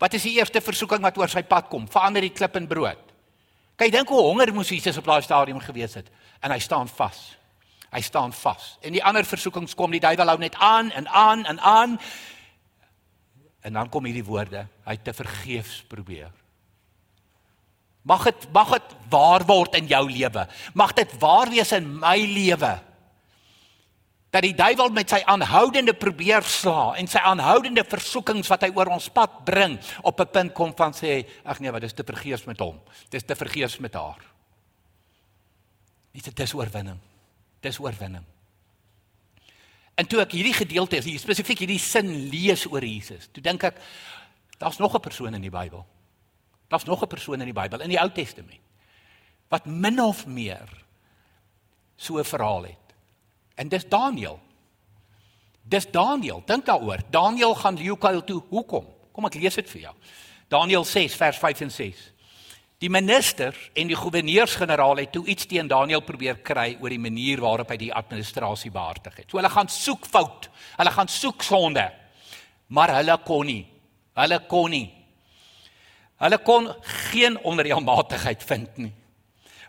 Wat 0.00 0.14
is 0.16 0.24
die 0.24 0.36
eerste 0.38 0.62
versoeking 0.64 1.02
wat 1.04 1.18
oor 1.18 1.28
sy 1.28 1.42
pad 1.44 1.68
kom? 1.72 1.88
Verander 1.90 2.24
die 2.24 2.32
klip 2.32 2.56
in 2.56 2.68
brood. 2.70 3.02
Kyk, 3.80 3.90
dink 3.92 4.12
hoe 4.12 4.22
honger 4.22 4.52
moes 4.54 4.70
Jesus 4.70 5.00
op 5.00 5.08
daai 5.08 5.22
stadium 5.24 5.60
gewees 5.60 5.96
het 5.98 6.08
en 6.40 6.50
hy 6.50 6.58
staan 6.58 6.88
vas. 6.88 7.20
Hy 7.90 8.00
staan 8.00 8.32
vas. 8.32 8.76
En 8.86 8.94
die 8.94 9.04
ander 9.04 9.26
versoekings 9.26 9.74
kom, 9.74 9.90
die 9.90 10.02
duiwel 10.02 10.30
hou 10.30 10.38
net 10.38 10.54
aan 10.62 10.92
en 10.94 11.08
aan 11.08 11.44
en 11.44 11.60
aan. 11.60 11.96
En 13.60 13.72
dan 13.76 13.88
kom 13.88 14.06
hierdie 14.08 14.24
woorde, 14.24 14.66
hy 14.86 14.96
te 14.96 15.12
vergeefs 15.12 15.82
probeer. 15.88 16.30
Mag 18.02 18.24
dit 18.30 18.46
mag 18.54 18.70
dit 18.72 18.94
waar 19.12 19.44
word 19.44 19.74
in 19.76 19.90
jou 19.90 20.04
lewe. 20.08 20.46
Mag 20.72 20.94
dit 20.96 21.10
waar 21.20 21.50
wees 21.52 21.72
in 21.76 21.98
my 22.00 22.16
lewe. 22.16 22.78
Dat 24.30 24.46
die 24.46 24.54
duiwel 24.54 24.92
met 24.94 25.10
sy 25.10 25.18
aanhoudende 25.26 25.92
probeer 25.98 26.46
sla 26.46 26.94
en 26.96 27.10
sy 27.10 27.18
aanhoudende 27.18 27.82
versoekings 27.84 28.48
wat 28.48 28.62
hy 28.62 28.70
oor 28.78 28.92
ons 28.94 29.10
pad 29.10 29.42
bring 29.44 29.74
op 30.06 30.20
'n 30.20 30.30
punt 30.32 30.54
kom 30.54 30.72
van 30.76 30.94
sê 30.94 31.26
ag 31.44 31.58
nee, 31.60 31.72
wat 31.72 31.82
is 31.82 31.92
te 31.92 32.06
vergeefs 32.06 32.46
met 32.46 32.60
hom. 32.60 32.80
Dis 33.10 33.26
te 33.26 33.34
vergeefs 33.34 33.78
met 33.78 33.94
haar. 33.94 34.29
Nie 36.12 36.22
dit 36.22 36.40
is 36.40 36.54
oorwinning. 36.54 36.98
Dis 37.60 37.78
oorwinning. 37.78 38.24
En 39.94 40.06
toe 40.08 40.20
ek 40.20 40.32
hierdie 40.32 40.56
gedeelte 40.56 41.02
hier 41.04 41.20
spesifiek 41.20 41.58
hierdie 41.58 41.78
sin 41.78 42.08
lees 42.32 42.64
oor 42.66 42.84
Jesus, 42.84 43.28
toe 43.32 43.42
dink 43.44 43.62
ek 43.68 43.76
daar's 44.58 44.78
nog 44.78 44.94
'n 44.94 45.00
persoon 45.00 45.34
in 45.34 45.42
die 45.42 45.50
Bybel. 45.50 45.86
Daar's 46.68 46.84
nog 46.84 47.02
'n 47.02 47.06
persoon 47.06 47.40
in 47.40 47.52
die 47.52 47.60
Bybel 47.60 47.80
in 47.80 47.90
die 47.90 48.00
Ou 48.00 48.10
Testament 48.10 48.60
wat 49.50 49.66
min 49.66 50.00
of 50.00 50.26
meer 50.26 50.68
so 51.96 52.18
'n 52.18 52.24
verhaal 52.24 52.62
het. 52.62 52.94
En 53.54 53.68
dis 53.68 53.88
Daniël. 53.88 54.40
Dis 55.62 55.90
Daniël. 55.90 56.42
Dink 56.46 56.66
daaroor. 56.66 56.98
Daniël 57.10 57.54
gaan 57.54 57.76
Leeukuil 57.76 58.24
toe. 58.24 58.42
Hoekom? 58.48 58.86
Kom 59.12 59.24
ek 59.24 59.34
lees 59.34 59.54
dit 59.54 59.70
vir 59.70 59.80
jou. 59.80 59.94
Daniël 60.48 60.84
6 60.84 61.14
vers 61.14 61.36
5 61.36 61.60
en 61.60 61.70
6. 61.70 62.12
Die 62.80 62.90
minister 62.90 63.56
en 63.76 63.90
die 63.90 63.98
goewerneurs-generaal 63.98 65.02
het 65.02 65.12
toe 65.12 65.26
iets 65.28 65.46
teen 65.46 65.68
Daniël 65.68 66.00
probeer 66.00 66.38
kry 66.40 66.78
oor 66.80 66.92
die 66.92 67.02
manier 67.02 67.42
waarop 67.44 67.74
hy 67.74 67.76
die 67.76 67.92
administrasie 67.92 68.72
behartig 68.72 69.18
het. 69.20 69.26
So 69.28 69.36
hulle 69.36 69.52
gaan 69.52 69.68
soek 69.68 70.08
fout. 70.08 70.48
Hulle 70.78 70.94
gaan 70.94 71.10
soek 71.12 71.44
sonde. 71.44 71.90
Maar 72.72 72.94
hulle 73.00 73.18
kon 73.26 73.44
nie. 73.46 73.66
Hulle 74.16 74.40
kon 74.48 74.72
nie. 74.72 74.86
Hulle 76.20 76.38
kon 76.44 76.70
geen 77.10 77.36
onreëlmatigheid 77.44 78.48
vind 78.48 78.82
nie 78.86 78.94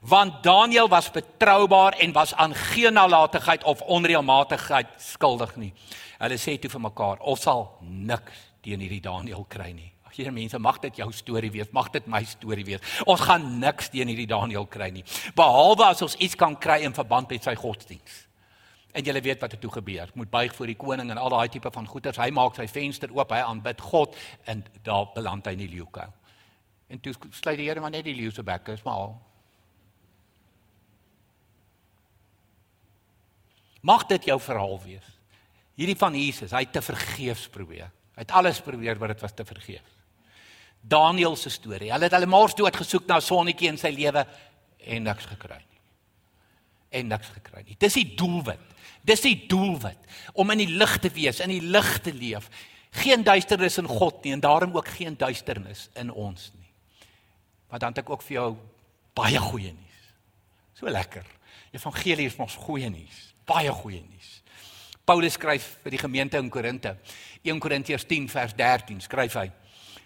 want 0.01 0.43
Daniël 0.43 0.87
was 0.89 1.11
betroubaar 1.11 1.93
en 1.93 2.11
was 2.11 2.33
aan 2.33 2.55
geen 2.55 2.93
nalatigheid 2.93 3.63
of 3.63 3.81
onreëlmatigheid 3.81 4.87
skuldig 4.97 5.55
nie. 5.55 5.73
Hulle 6.17 6.37
sê 6.37 6.57
toe 6.57 6.71
vir 6.73 6.81
mekaar, 6.81 7.21
ons 7.21 7.41
sal 7.41 7.67
niks 7.81 8.47
teen 8.61 8.81
hierdie 8.81 9.01
Daniël 9.01 9.45
kry 9.49 9.71
nie. 9.73 9.91
Ag 10.11 10.17
hier 10.19 10.33
mense, 10.35 10.59
mag 10.59 10.75
dit 10.83 10.97
jou 10.99 11.07
storie 11.15 11.49
wees, 11.53 11.69
mag 11.71 11.87
dit 11.93 12.07
my 12.11 12.19
storie 12.27 12.65
wees. 12.67 12.83
Ons 13.07 13.21
gaan 13.23 13.45
niks 13.61 13.87
teen 13.93 14.09
hierdie 14.11 14.27
Daniël 14.27 14.65
kry 14.67 14.89
nie, 14.91 15.05
behalwe 15.37 15.85
as 15.87 16.01
ons 16.03 16.17
iets 16.19 16.35
kan 16.35 16.57
kry 16.59 16.81
in 16.83 16.91
verband 16.91 17.31
met 17.31 17.47
sy 17.47 17.53
godsdiens. 17.55 18.17
En 18.91 19.07
jy 19.07 19.13
weet 19.23 19.39
wat 19.39 19.53
het 19.55 19.61
toe 19.63 19.71
gebeur. 19.71 20.09
Moet 20.19 20.27
buig 20.27 20.55
voor 20.57 20.67
die 20.67 20.75
koning 20.75 21.13
en 21.13 21.21
al 21.21 21.31
daai 21.31 21.47
tipe 21.47 21.71
van 21.71 21.87
goeders. 21.87 22.19
Hy 22.19 22.27
maak 22.35 22.57
sy 22.59 22.65
venster 22.67 23.13
oop, 23.15 23.31
hy 23.31 23.39
aanbid 23.39 23.79
God 23.87 24.17
en 24.51 24.65
daar 24.83 25.07
beland 25.15 25.47
hy 25.47 25.53
in 25.55 25.63
die 25.63 25.69
leeukuil. 25.77 26.11
En 26.91 26.99
toe 26.99 27.15
sluit 27.31 27.55
die 27.61 27.69
Here 27.69 27.79
maar 27.79 27.93
net 27.95 28.03
die 28.03 28.17
leeu 28.17 28.33
se 28.35 28.43
bekke, 28.43 28.75
is 28.75 28.83
maar 28.83 29.05
al. 29.05 29.15
Mag 33.87 34.03
dit 34.11 34.27
jou 34.27 34.35
verhaal 34.43 34.75
wees. 34.83 35.07
Hierdie 35.79 35.95
van 35.95 36.19
Jesus, 36.19 36.51
hy 36.51 36.65
het 36.67 36.75
te 36.75 36.83
vergeefs 36.83 37.47
probeer. 37.47 37.95
Hy 38.19 38.27
het 38.27 38.35
alles 38.35 38.59
probeer 38.59 38.99
wat 38.99 39.15
dit 39.15 39.23
was 39.23 39.39
te 39.39 39.47
vergeef. 39.47 40.00
Daniël 40.81 41.35
se 41.37 41.49
storie. 41.49 41.91
Hulle 41.91 42.07
het 42.09 42.15
hulle 42.15 42.29
mors 42.29 42.55
dood 42.57 42.75
gesoek 42.75 43.07
na 43.09 43.19
sonnetjie 43.21 43.69
in 43.69 43.79
sy 43.79 43.93
lewe 43.93 44.25
en 44.81 45.07
niks 45.07 45.27
gekry 45.29 45.59
nie. 45.59 45.81
En 46.99 47.11
niks 47.13 47.31
gekry 47.35 47.63
nie. 47.65 47.77
Dis 47.79 47.97
die 47.99 48.07
doelwit. 48.17 48.67
Dis 49.05 49.23
die 49.25 49.37
doelwit 49.49 49.97
om 50.37 50.53
in 50.53 50.61
die 50.61 50.69
lig 50.77 50.97
te 51.01 51.09
wees, 51.13 51.39
in 51.41 51.53
die 51.53 51.63
lig 51.63 51.91
te 52.05 52.13
leef. 52.13 52.49
Geen 53.01 53.23
duisternis 53.23 53.79
in 53.81 53.89
God 53.89 54.23
nie 54.23 54.35
en 54.35 54.43
daarom 54.43 54.75
ook 54.75 54.89
geen 54.97 55.17
duisternis 55.17 55.87
in 55.97 56.11
ons 56.11 56.51
nie. 56.57 56.69
Maar 57.69 57.79
dan 57.79 57.95
het 57.95 58.03
ek 58.03 58.09
ook 58.11 58.25
vir 58.27 58.35
jou 58.35 58.49
baie 59.15 59.39
goeie 59.39 59.71
nuus. 59.71 60.07
So 60.75 60.91
lekker. 60.91 61.25
Evangelie 61.71 62.27
is 62.27 62.39
ons 62.41 62.57
goeie 62.59 62.89
nuus 62.91 63.31
baie 63.51 63.71
goeie 63.73 64.01
nuus. 64.01 64.39
Paulus 65.05 65.35
skryf 65.35 65.77
vir 65.83 65.95
die 65.95 66.01
gemeente 66.01 66.39
in 66.39 66.49
Korinte. 66.53 66.95
1 67.43 67.59
Korintiërs 67.59 68.05
10 68.07 68.29
vers 68.31 68.53
13 68.57 69.01
skryf 69.07 69.37
hy: 69.39 69.47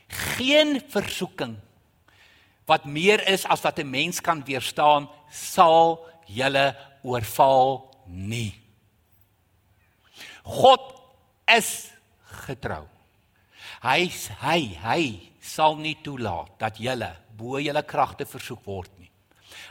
Geen 0.08 0.82
versoeking 0.90 1.58
wat 2.66 2.86
meer 2.86 3.22
is 3.30 3.46
as 3.46 3.62
wat 3.62 3.80
'n 3.80 3.90
mens 3.90 4.22
kan 4.22 4.44
weerstaan, 4.46 5.10
sal 5.30 6.06
julle 6.26 6.76
oorval 7.04 7.94
nie. 8.06 8.54
God 10.44 10.82
is 11.46 11.92
getrou. 12.46 12.88
Hy 13.82 14.10
hy 14.42 14.60
hy 14.82 15.32
sal 15.42 15.76
nie 15.76 15.98
toelaat 16.02 16.60
dat 16.60 16.78
julle 16.78 17.16
bo 17.38 17.60
julle 17.60 17.84
kragte 17.84 18.26
versoek 18.26 18.66
word 18.66 18.90
nie. 18.98 19.12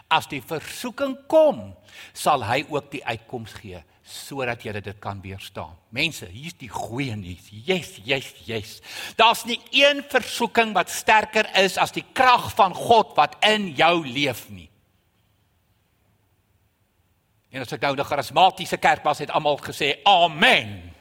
As 0.08 0.26
die 0.26 0.42
versoeking 0.42 1.26
kom, 1.26 1.74
sal 2.12 2.42
hy 2.42 2.64
ook 2.68 2.90
die 2.90 3.04
uitkoms 3.04 3.52
gee 3.52 3.82
sodat 4.04 4.62
jy 4.62 4.74
dit 4.84 4.98
kan 5.00 5.20
weerstaan. 5.24 5.72
Mense, 5.96 6.26
hier's 6.28 6.56
die 6.60 6.68
goeie 6.68 7.16
nuus. 7.16 7.48
Yes, 7.64 7.96
yes, 8.04 8.28
yes. 8.44 8.76
Daar's 9.16 9.46
nie 9.48 9.58
een 9.72 10.04
versoeking 10.12 10.74
wat 10.76 10.92
sterker 10.92 11.48
is 11.56 11.78
as 11.80 11.94
die 11.96 12.04
krag 12.12 12.50
van 12.54 12.76
God 12.76 13.16
wat 13.16 13.38
in 13.48 13.70
jou 13.72 14.04
leef 14.04 14.44
nie. 14.52 14.68
En 17.54 17.62
as 17.62 17.72
ek 17.72 17.80
nou 17.80 17.94
'n 17.94 18.04
charismatiese 18.04 18.76
kerk 18.76 19.04
was, 19.04 19.18
het 19.18 19.30
almal 19.30 19.56
gesê 19.56 20.02
amen. 20.04 20.92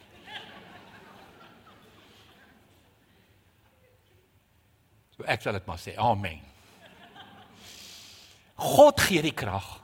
So 5.18 5.24
ek 5.24 5.42
sal 5.42 5.54
dit 5.54 5.66
maar 5.66 5.78
sê 5.78 5.98
amen. 5.98 6.40
God 8.56 9.02
gee 9.02 9.22
die 9.22 9.34
krag. 9.34 9.83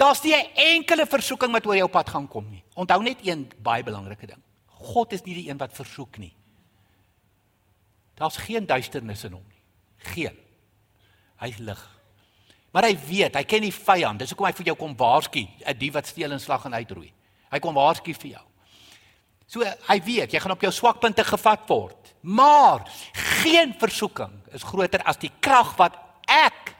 Daar's 0.00 0.22
nie 0.22 0.34
'n 0.34 0.50
enkele 0.54 1.06
versoeking 1.06 1.52
wat 1.52 1.66
oor 1.66 1.76
jou 1.76 1.88
pad 1.88 2.08
gaan 2.08 2.28
kom 2.28 2.50
nie. 2.50 2.64
Onthou 2.74 3.02
net 3.02 3.26
een 3.26 3.52
baie 3.62 3.82
belangrike 3.82 4.26
ding. 4.26 4.42
God 4.66 5.12
is 5.12 5.22
nie 5.22 5.34
die 5.34 5.48
een 5.50 5.58
wat 5.58 5.72
versoek 5.72 6.18
nie. 6.18 6.34
Daar's 8.14 8.36
geen 8.36 8.66
duisternis 8.66 9.24
in 9.24 9.32
hom 9.32 9.44
nie. 9.48 9.62
Geen. 9.96 10.38
Hy's 11.36 11.58
lig. 11.58 12.00
Maar 12.70 12.82
hy 12.82 12.98
weet, 13.06 13.34
hy 13.34 13.44
ken 13.44 13.62
die 13.62 13.74
vyand. 13.74 14.18
Dis 14.18 14.28
hoekom 14.28 14.46
hy 14.46 14.52
vir 14.52 14.66
jou 14.66 14.76
kom 14.76 14.96
waarsku, 14.96 15.48
'n 15.66 15.78
dief 15.78 15.92
wat 15.92 16.06
steel 16.06 16.32
en 16.32 16.40
slag 16.40 16.64
en 16.64 16.74
uitroei. 16.74 17.12
Hy 17.50 17.58
kom 17.58 17.74
waarsku 17.74 18.14
vir 18.14 18.30
jou. 18.30 18.44
So 19.46 19.60
hy 19.88 20.00
weet, 20.00 20.32
jy 20.32 20.40
gaan 20.40 20.52
op 20.52 20.60
jou 20.60 20.72
swakpunte 20.72 21.24
gevat 21.24 21.68
word. 21.68 22.14
Maar 22.20 22.90
geen 23.12 23.74
versoeking 23.74 24.42
is 24.52 24.62
groter 24.62 25.02
as 25.02 25.16
die 25.16 25.32
krag 25.40 25.76
wat 25.76 25.96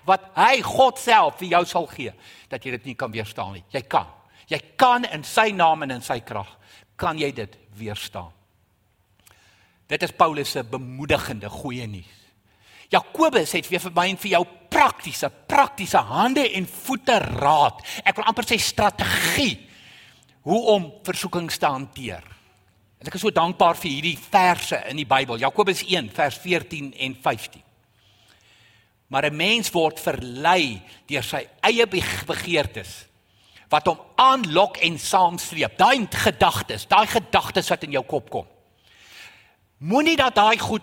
wat 0.09 0.31
hy 0.37 0.61
God 0.65 0.99
self 0.99 1.39
vir 1.41 1.55
jou 1.57 1.65
sal 1.69 1.89
gee 1.91 2.13
dat 2.51 2.65
jy 2.65 2.75
dit 2.79 2.91
nie 2.91 2.97
kan 2.99 3.13
weerstaan 3.13 3.55
nie. 3.59 3.65
Jy 3.73 3.83
kan. 3.91 4.09
Jy 4.51 4.61
kan 4.81 5.07
in 5.07 5.25
sy 5.27 5.51
naam 5.55 5.85
en 5.87 5.99
in 5.99 6.05
sy 6.05 6.21
krag 6.27 6.49
kan 7.01 7.19
jy 7.19 7.31
dit 7.33 7.57
weerstaan. 7.79 8.33
Dit 9.91 10.03
is 10.07 10.15
Paulus 10.15 10.53
se 10.55 10.63
bemoedigende 10.63 11.49
goeie 11.51 11.87
nuus. 11.91 12.17
Jakobus 12.91 13.55
het 13.55 13.69
weer 13.71 13.83
vir 13.83 13.95
my 13.95 14.07
en 14.11 14.19
vir 14.19 14.33
jou 14.35 14.43
praktiese 14.71 15.31
praktiese 15.31 16.03
hande 16.11 16.43
en 16.59 16.67
voete 16.67 17.19
raad. 17.39 17.83
Ek 18.03 18.19
wil 18.19 18.27
amper 18.31 18.47
sê 18.47 18.59
strategie 18.63 19.57
hoe 20.47 20.61
om 20.75 20.89
versoekings 21.07 21.59
te 21.61 21.71
hanteer. 21.71 22.25
En 23.01 23.09
ek 23.09 23.17
is 23.17 23.23
so 23.25 23.33
dankbaar 23.35 23.79
vir 23.81 23.91
hierdie 23.95 24.19
verse 24.19 24.79
in 24.91 24.99
die 25.01 25.09
Bybel. 25.09 25.41
Jakobus 25.41 25.85
1 25.87 26.11
vers 26.17 26.39
14 26.43 26.93
en 27.07 27.17
15. 27.23 27.63
Maar 29.11 29.27
'n 29.27 29.37
mens 29.37 29.71
word 29.71 30.01
verlei 30.01 30.83
deur 31.07 31.23
sy 31.23 31.43
eie 31.67 31.87
begeertes 31.87 33.07
wat 33.71 33.87
hom 33.87 33.99
aanlok 34.19 34.77
en 34.83 34.99
saamsleep. 34.99 35.77
Daai 35.79 36.07
gedagtes, 36.11 36.87
daai 36.91 37.07
gedagtes 37.07 37.69
wat 37.71 37.85
in 37.87 37.95
jou 37.95 38.05
kop 38.05 38.31
kom. 38.31 38.47
Moenie 39.79 40.17
dat 40.19 40.35
daai 40.35 40.59
goed 40.59 40.83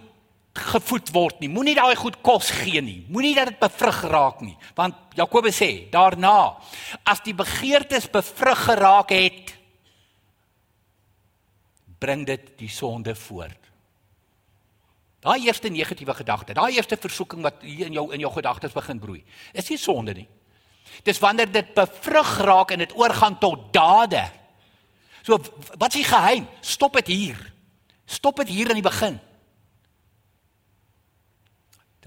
gevoed 0.57 1.11
word 1.13 1.39
nie. 1.43 1.49
Moenie 1.51 1.75
daai 1.77 1.95
goed 1.95 2.17
kos 2.25 2.49
gee 2.49 2.81
nie. 2.81 3.05
Moenie 3.13 3.35
dat 3.35 3.51
dit 3.51 3.59
bevrug 3.59 4.01
raak 4.09 4.41
nie. 4.41 4.55
Want 4.75 4.95
Jakobus 5.19 5.59
sê, 5.61 5.69
daarna 5.91 6.57
as 7.05 7.21
die 7.25 7.35
begeertes 7.37 8.09
bevrug 8.09 8.63
geraak 8.65 9.13
het, 9.13 9.53
bring 11.99 12.25
dit 12.25 12.53
die 12.57 12.71
sonde 12.71 13.15
voort. 13.15 13.66
Daai 15.25 15.45
eerste 15.45 15.69
negatiewe 15.69 16.13
gedagte, 16.13 16.53
daai 16.53 16.75
eerste 16.75 16.97
versoeking 16.97 17.41
wat 17.45 17.61
hier 17.65 17.89
in 17.89 17.95
jou 17.97 18.05
in 18.13 18.21
jou 18.21 18.31
gedagtes 18.33 18.75
begin 18.75 18.99
broei, 19.01 19.23
is 19.53 19.69
nie 19.69 19.79
sonde 19.81 20.13
nie. 20.13 20.27
Dis 21.03 21.19
wanneer 21.19 21.49
dit 21.51 21.73
bevrug 21.73 22.37
raak 22.45 22.71
en 22.71 22.83
dit 22.85 22.93
oorgaan 22.95 23.37
tot 23.41 23.71
dade. 23.73 24.23
So 25.25 25.39
wat 25.77 25.89
is 25.89 26.01
die 26.01 26.07
geheim? 26.07 26.47
Stop 26.61 26.99
dit 27.01 27.07
hier. 27.07 27.39
Stop 28.05 28.37
dit 28.43 28.53
hier 28.53 28.69
in 28.69 28.79
die 28.79 28.85
begin. 28.85 29.17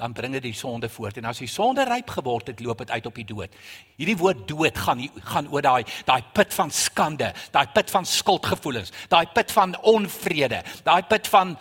Dan 0.01 0.15
bring 0.17 0.33
dit 0.33 0.47
die 0.47 0.57
sonde 0.57 0.89
voort 0.89 1.19
en 1.21 1.27
as 1.29 1.43
die 1.43 1.51
sonde 1.51 1.85
ryp 1.85 2.09
geword 2.15 2.49
het, 2.49 2.63
loop 2.65 2.81
dit 2.81 2.91
uit 2.91 3.07
op 3.11 3.19
die 3.21 3.27
dood. 3.29 3.57
Hierdie 4.01 4.17
woord 4.17 4.47
dood 4.49 4.79
gaan 4.87 5.03
gaan 5.29 5.51
oor 5.53 5.67
daai 5.67 5.85
daai 6.09 6.23
put 6.33 6.55
van 6.57 6.73
skande, 6.73 7.35
daai 7.53 7.67
put 7.75 7.93
van 7.93 8.09
skuldgevoelens, 8.09 8.95
daai 9.13 9.27
put 9.35 9.53
van 9.53 9.77
onvrede, 9.93 10.63
daai 10.87 11.03
put 11.11 11.29
van 11.29 11.53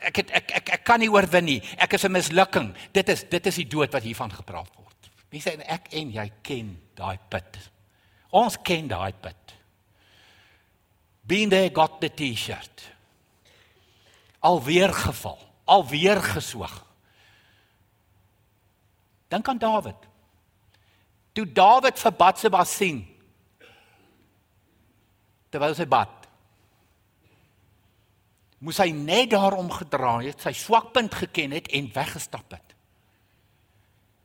ek 0.00 0.16
het 0.16 0.30
ek 0.30 0.50
ek 0.60 0.72
ek 0.78 0.84
kan 0.84 1.00
nie 1.00 1.10
oorwin 1.10 1.44
nie. 1.44 1.60
Ek 1.78 1.92
is 1.94 2.04
'n 2.04 2.12
mislukking. 2.12 2.74
Dit 2.92 3.08
is 3.08 3.24
dit 3.24 3.46
is 3.46 3.56
die 3.56 3.68
dood 3.68 3.92
wat 3.92 4.02
hiervan 4.02 4.30
gepraat 4.30 4.70
word. 4.76 5.10
Mense 5.30 5.52
en 5.52 5.62
ek 5.62 5.92
en 5.92 6.12
jy 6.12 6.30
ken 6.42 6.78
daai 6.94 7.18
put. 7.28 7.58
Ons 8.30 8.56
ken 8.62 8.88
daai 8.88 9.12
put. 9.12 9.54
Been 11.26 11.48
there 11.48 11.70
got 11.70 12.00
the 12.00 12.08
T-shirt. 12.08 12.94
Alweer 14.40 14.92
geval, 14.92 15.38
alweer 15.64 16.22
gesoog. 16.22 16.84
Dink 19.28 19.48
aan 19.48 19.58
Dawid. 19.58 20.06
Toe 21.32 21.52
Dawid 21.52 21.98
verbad 21.98 22.38
se 22.38 22.48
was 22.48 22.76
sien. 22.76 23.02
Terwyl 25.50 25.74
hy 25.74 25.86
bad. 25.86 26.15
Moes 28.58 28.78
hy 28.80 28.90
net 28.90 29.30
daarom 29.34 29.68
gedraai 29.70 30.30
het, 30.30 30.40
sy 30.40 30.52
swakpunt 30.56 31.14
geken 31.14 31.52
het 31.56 31.68
en 31.76 31.90
weggestap 31.92 32.56
het. 32.56 32.74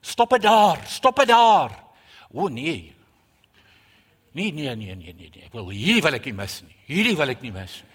Stop 0.02 0.30
dit 0.38 0.41
daar, 0.41 0.80
stop 0.88 1.22
dit 1.22 1.28
daar. 1.28 1.76
O 2.32 2.48
nee. 2.48 2.96
Nee 4.32 4.52
nee 4.52 4.76
nee 4.76 4.96
nee 4.96 5.13
nee. 5.13 5.30
nee. 5.34 5.46
Ek 5.46 5.54
wil 5.54 5.70
hierdie 5.70 6.02
wil 6.02 6.15
ek 6.15 6.30
nie 6.30 6.38
mis 6.38 6.62
nie. 6.63 6.78
Hierdie 6.88 7.17
wil 7.20 7.34
ek 7.34 7.41
nie 7.44 7.52
mis 7.52 7.82
nie. 7.84 7.89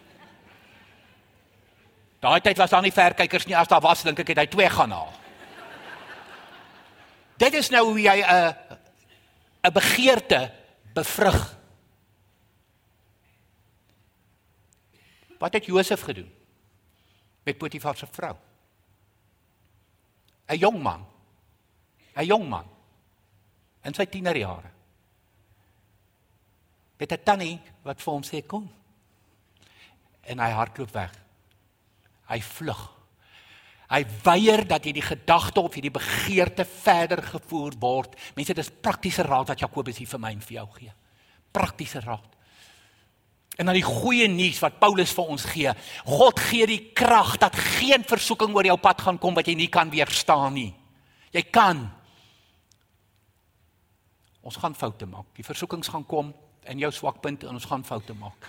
Daai 2.27 2.41
tyd 2.45 2.59
was 2.59 2.73
daar 2.73 2.85
nie 2.85 2.95
verkykers 2.95 3.47
nie. 3.47 3.57
As 3.57 3.69
daar 3.71 3.85
was, 3.85 4.03
dink 4.05 4.21
ek 4.21 4.33
het 4.35 4.43
hy 4.43 4.47
twee 4.51 4.69
gaan 4.73 4.93
haal. 4.93 5.13
Dit 7.41 7.57
is 7.57 7.69
nou 7.73 7.85
hoe 7.91 8.01
jy 8.01 8.17
'n 8.21 8.55
'n 9.65 9.73
begeerte 9.73 10.53
bevrug. 10.95 11.56
Wat 15.39 15.53
het 15.53 15.65
Josef 15.65 16.01
gedoen 16.01 16.33
met 17.43 17.59
Potifar 17.59 17.97
se 17.97 18.07
vrou? 18.07 18.37
'n 20.47 20.59
Jong 20.59 20.83
man. 20.83 21.07
'n 22.15 22.25
Jong 22.25 22.49
man 22.49 22.67
in 23.83 23.95
sy 23.95 24.07
tienerjare. 24.07 24.71
Met 26.99 27.13
'n 27.13 27.23
tannie 27.25 27.61
wat 27.83 28.03
vir 28.03 28.13
hom 28.13 28.23
sê 28.23 28.47
kom. 28.47 28.71
En 30.23 30.39
hy 30.39 30.51
hardloop 30.51 30.91
weg. 30.91 31.13
Hy 32.29 32.41
vlug. 32.41 32.97
Hy 33.89 34.05
weier 34.23 34.67
dat 34.67 34.85
hierdie 34.85 35.03
gedagte 35.03 35.61
of 35.61 35.75
hierdie 35.75 35.95
begeerte 35.95 36.65
verder 36.65 37.23
gevoer 37.23 37.73
word. 37.79 38.17
Mense, 38.35 38.55
dis 38.55 38.71
praktiese 38.71 39.23
raad 39.23 39.49
wat 39.49 39.61
Jakobus 39.61 39.99
hier 39.99 40.09
vir 40.09 40.21
my 40.21 40.33
en 40.33 40.41
vir 40.41 40.57
jou 40.59 40.67
gee. 40.73 40.93
Praktiese 41.53 42.01
raad. 42.01 42.36
En 43.57 43.69
dan 43.69 43.77
die 43.79 43.87
goeie 43.87 44.29
nuus 44.29 44.59
wat 44.61 44.79
Paulus 44.81 45.15
vir 45.17 45.31
ons 45.33 45.45
gee. 45.49 45.73
God 46.05 46.41
gee 46.51 46.67
die 46.69 46.83
krag 46.97 47.39
dat 47.41 47.57
geen 47.57 48.05
versoeking 48.05 48.53
oor 48.57 48.69
jou 48.69 48.77
pad 48.81 49.01
gaan 49.01 49.19
kom 49.19 49.37
wat 49.37 49.49
jy 49.49 49.57
nie 49.57 49.71
kan 49.73 49.91
weerstaan 49.93 50.59
nie. 50.59 50.73
Jy 51.33 51.43
kan. 51.49 51.87
Ons 54.47 54.61
gaan 54.61 54.77
foute 54.77 55.09
maak. 55.09 55.33
Die 55.35 55.47
versoekings 55.47 55.89
gaan 55.89 56.05
kom 56.07 56.35
in 56.69 56.85
jou 56.85 56.93
swakpunte 56.93 57.49
en 57.49 57.57
ons 57.57 57.69
gaan 57.69 57.85
foute 57.87 58.15
maak. 58.19 58.47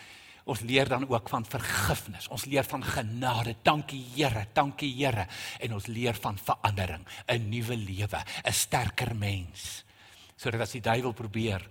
Ons 0.48 0.62
leer 0.64 0.88
dan 0.88 1.04
ook 1.08 1.30
van 1.30 1.44
vergifnis. 1.46 2.28
Ons 2.32 2.46
leer 2.48 2.64
van 2.68 2.84
genade. 2.84 3.58
Dankie 3.68 4.04
Here, 4.16 4.46
dankie 4.56 4.94
Here. 4.96 5.28
En 5.60 5.76
ons 5.76 5.88
leer 5.92 6.16
van 6.16 6.38
verandering, 6.38 7.04
'n 7.28 7.50
nuwe 7.50 7.76
lewe, 7.76 8.24
'n 8.44 8.54
sterker 8.54 9.16
mens. 9.16 9.87
Sodat 10.38 10.64
as 10.68 10.76
die 10.76 10.84
duiwel 10.86 11.16
probeer, 11.18 11.64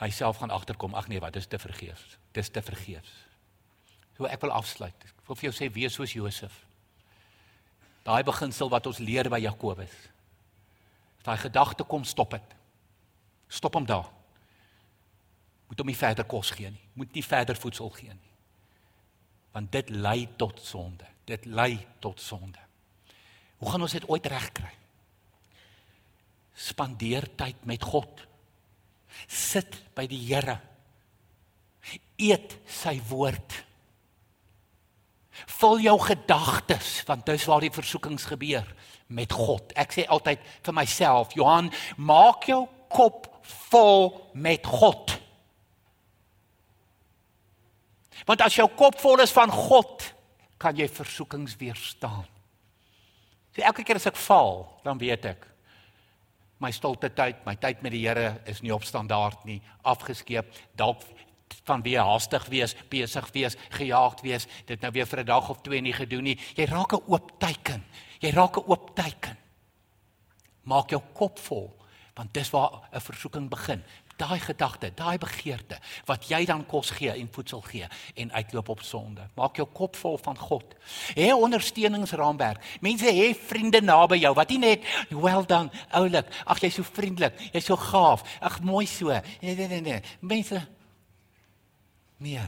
hy 0.00 0.10
self 0.12 0.40
gaan 0.40 0.52
agterkom, 0.54 0.96
ag 0.96 1.08
nee, 1.12 1.20
wat, 1.20 1.36
dis 1.36 1.48
te 1.48 1.60
vergeefs. 1.60 2.16
Dis 2.36 2.50
te 2.52 2.62
vergeefs. 2.64 3.12
So 4.16 4.28
ek 4.28 4.40
wil 4.44 4.54
afsluit. 4.56 5.08
Ek 5.12 5.28
wil 5.28 5.36
vir 5.36 5.50
jou 5.50 5.56
sê 5.56 5.70
wees 5.72 5.96
soos 5.96 6.16
Josef. 6.16 6.62
Daai 8.06 8.22
beginsel 8.24 8.70
wat 8.72 8.86
ons 8.88 9.02
leer 9.02 9.28
by 9.32 9.40
Jakobus. 9.42 9.94
As 11.20 11.26
daai 11.26 11.40
gedagte 11.42 11.84
kom, 11.84 12.04
stop 12.06 12.36
dit. 12.36 12.54
Stop 13.52 13.76
hom 13.76 13.88
daar 13.88 14.08
moet 15.66 15.82
hom 15.82 15.90
nie 15.90 15.98
verder 15.98 16.26
kos 16.28 16.52
gee 16.54 16.70
nie. 16.70 16.88
Moet 16.94 17.14
nie 17.16 17.24
verder 17.24 17.58
voedsel 17.58 17.90
gee 17.96 18.14
nie. 18.14 18.32
Want 19.56 19.72
dit 19.72 19.90
lei 19.90 20.28
tot 20.38 20.60
sonde. 20.62 21.06
Dit 21.26 21.44
lei 21.44 21.78
tot 22.04 22.20
sonde. 22.20 22.60
Hoe 23.56 23.70
gaan 23.70 23.82
ons 23.82 23.96
dit 23.96 24.08
ooit 24.08 24.26
regkry? 24.30 24.70
Spandeer 26.56 27.28
tyd 27.36 27.60
met 27.68 27.84
God. 27.84 28.22
Sit 29.28 29.76
by 29.96 30.06
die 30.08 30.20
Here. 30.24 30.58
Eet 32.16 32.56
sy 32.68 32.96
woord. 33.10 33.62
Vul 35.58 35.82
jou 35.84 35.96
gedagtes 36.00 37.02
want 37.08 37.26
dis 37.28 37.44
waar 37.48 37.64
die 37.64 37.74
versoekings 37.74 38.24
gebeur 38.30 38.64
met 39.12 39.32
God. 39.36 39.74
Ek 39.76 39.92
sê 39.92 40.06
altyd 40.08 40.40
vir 40.64 40.74
myself, 40.74 41.36
Johan, 41.36 41.68
maak 42.00 42.48
jou 42.48 42.64
kop 42.92 43.28
vol 43.68 44.08
met 44.34 44.64
God. 44.66 45.12
Want 48.26 48.42
as 48.42 48.56
jou 48.56 48.66
kop 48.74 48.96
vol 48.98 49.20
is 49.22 49.34
van 49.36 49.52
God, 49.52 50.08
kan 50.58 50.76
jy 50.78 50.88
versoekings 50.88 51.54
weerstaan. 51.60 52.24
So 53.52 53.62
elke 53.62 53.84
keer 53.84 54.00
as 54.00 54.08
ek 54.08 54.18
val, 54.24 54.64
dan 54.84 54.98
weet 55.00 55.28
ek 55.34 55.44
my 56.58 56.70
stilte 56.72 57.10
tyd, 57.14 57.44
my 57.44 57.54
tyd 57.60 57.82
met 57.82 57.92
die 57.92 58.06
Here 58.06 58.40
is 58.48 58.62
nie 58.62 58.72
op 58.74 58.84
standaard 58.84 59.44
nie, 59.44 59.60
afgeskeep, 59.82 60.52
dalk 60.76 61.02
van 61.66 61.82
weer 61.82 62.02
haastig 62.06 62.46
wees, 62.50 62.74
besig 62.90 63.26
wees, 63.34 63.56
gejaagd 63.74 64.22
wees, 64.22 64.46
dit 64.66 64.80
nou 64.80 64.92
weer 64.92 65.06
vir 65.06 65.20
'n 65.20 65.26
dag 65.26 65.48
of 65.50 65.62
twee 65.62 65.80
nie 65.80 65.92
gedoen 65.92 66.24
nie. 66.24 66.38
Jy 66.56 66.64
raak 66.64 66.92
'n 66.92 67.02
oop 67.06 67.38
teiken. 67.38 67.84
Jy 68.20 68.30
raak 68.30 68.56
'n 68.56 68.64
oop 68.66 68.94
teiken. 68.94 69.36
Maak 70.62 70.90
jou 70.90 71.02
kop 71.14 71.38
vol, 71.38 71.76
want 72.14 72.34
dis 72.34 72.50
waar 72.50 72.88
'n 72.92 73.00
versoeking 73.00 73.48
begin 73.50 73.82
daai 74.16 74.38
gedagte, 74.40 74.90
daai 74.96 75.18
begeerte 75.18 75.78
wat 76.08 76.28
jy 76.30 76.44
dan 76.48 76.64
kos 76.66 76.90
gee 76.96 77.12
en 77.12 77.28
voedsel 77.32 77.60
gee 77.66 77.88
en 78.14 78.32
uitloop 78.32 78.68
op 78.68 78.82
sonde. 78.82 79.28
Maak 79.36 79.60
jou 79.60 79.66
kop 79.72 79.96
vol 79.96 80.16
van 80.18 80.38
God. 80.38 80.76
Hê 81.16 81.32
ondersteuningsraamwerk. 81.34 82.62
Mense 82.80 83.12
hê 83.12 83.32
vriende 83.36 83.82
naby 83.84 84.20
jou 84.22 84.32
wat 84.34 84.54
nie 84.54 84.62
net 84.62 84.86
well 85.10 85.44
done, 85.46 85.70
oulik, 85.90 86.30
ag 86.46 86.62
jy's 86.64 86.78
so 86.80 86.86
vriendelik, 86.86 87.36
jy's 87.52 87.68
so 87.68 87.76
gaaf, 87.76 88.24
ag 88.40 88.60
mooi 88.64 88.86
so. 88.86 89.12
Nee 89.42 89.54
nee 89.54 89.68
nee. 89.68 89.80
nee. 89.80 90.00
Mense 90.20 90.64
Nee. 92.18 92.40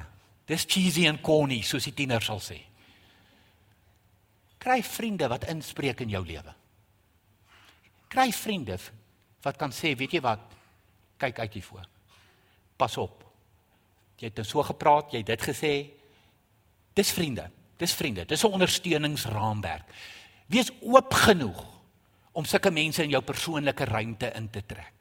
Dis 0.49 0.65
cheesy 0.65 1.05
en 1.09 1.21
corny 1.21 1.61
soos 1.67 1.85
die 1.89 1.95
tieners 1.97 2.29
sal 2.31 2.41
sê. 2.41 2.57
Kry 4.59 4.81
vriende 4.83 5.29
wat 5.31 5.45
inspreek 5.53 6.01
in 6.05 6.15
jou 6.15 6.23
lewe. 6.25 6.55
Kry 8.09 8.31
vriende 8.33 8.79
wat 9.45 9.59
kan 9.61 9.73
sê, 9.73 9.93
weet 9.97 10.17
jy 10.17 10.23
wat? 10.25 10.58
Kyk 11.19 11.39
uit 11.39 11.59
hiervoor. 11.59 11.87
Pas 12.79 12.97
op. 12.97 13.25
Jy 14.19 14.31
het 14.35 14.47
so 14.47 14.63
gepraat, 14.67 15.13
jy 15.13 15.23
het 15.23 15.31
dit 15.31 15.47
gesê. 15.47 15.73
Dis 16.95 17.11
vriende. 17.15 17.49
Dis 17.79 17.95
vriende. 17.95 18.25
Dis 18.25 18.43
'n 18.43 18.53
ondersteuningsraamwerk. 18.59 19.87
Wees 20.47 20.71
oop 20.81 21.15
genoeg 21.15 21.65
om 22.33 22.45
sulke 22.45 22.71
mense 22.71 23.03
in 23.03 23.11
jou 23.11 23.23
persoonlike 23.23 23.85
ruimte 23.85 24.33
in 24.35 24.51
te 24.51 24.67
trek. 24.67 24.93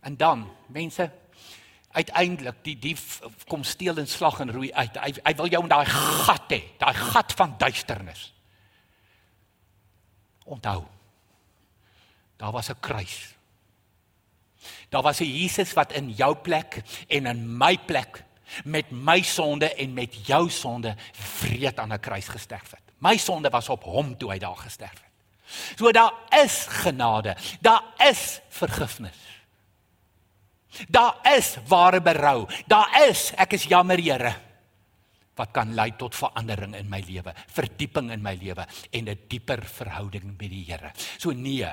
En 0.00 0.16
dan, 0.16 0.50
mense, 0.66 1.12
uiteindelik 1.90 2.54
die 2.62 2.78
dief 2.78 3.20
kom 3.46 3.64
steel 3.64 3.96
en 3.96 4.08
slag 4.08 4.40
en 4.40 4.52
roei 4.52 4.72
uit. 4.72 4.96
Hy 4.96 5.12
hy 5.24 5.34
wil 5.34 5.48
jou 5.48 5.62
in 5.62 5.68
daai 5.68 5.86
gat 5.86 6.52
hê, 6.52 6.62
daai 6.78 6.94
gat 6.94 7.32
van 7.32 7.54
duisternis. 7.58 8.34
Onthou. 10.44 10.84
Daar 12.36 12.52
was 12.52 12.70
'n 12.70 12.80
kruis 12.80 13.37
Daar 14.88 15.02
was 15.02 15.20
'n 15.20 15.24
Jesus 15.24 15.72
wat 15.72 15.92
in 15.92 16.10
jou 16.10 16.34
plek 16.36 16.82
en 17.08 17.26
in 17.26 17.56
my 17.56 17.78
plek 17.78 18.24
met 18.64 18.90
my 18.90 19.22
sonde 19.22 19.74
en 19.74 19.92
met 19.92 20.26
jou 20.26 20.50
sonde 20.50 20.94
vreed 21.12 21.78
aan 21.78 21.92
'n 21.92 22.00
kruis 22.00 22.28
gesterf 22.28 22.70
het. 22.70 22.82
My 22.98 23.16
sonde 23.16 23.50
was 23.50 23.68
op 23.68 23.84
hom 23.84 24.16
toe 24.16 24.30
hy 24.30 24.38
daar 24.38 24.56
gesterf 24.56 24.92
het. 24.92 25.76
So 25.76 25.92
daar 25.92 26.12
is 26.44 26.66
genade, 26.68 27.36
daar 27.60 27.82
is 27.96 28.40
vergifnis. 28.48 29.18
Daar 30.88 31.16
is 31.36 31.56
ware 31.66 32.00
berou. 32.00 32.46
Daar 32.66 33.08
is 33.08 33.32
ek 33.36 33.52
is 33.52 33.64
jammer 33.64 33.98
Here 33.98 34.34
wat 35.38 35.52
kan 35.54 35.74
lei 35.74 35.92
tot 35.94 36.16
verandering 36.18 36.74
in 36.74 36.88
my 36.90 36.98
lewe, 37.06 37.30
verdieping 37.46 38.10
in 38.10 38.22
my 38.22 38.34
lewe 38.34 38.66
en 38.90 39.08
'n 39.08 39.18
dieper 39.28 39.62
verhouding 39.62 40.34
met 40.38 40.50
die 40.50 40.64
Here. 40.66 40.90
So 41.16 41.30
nee, 41.30 41.66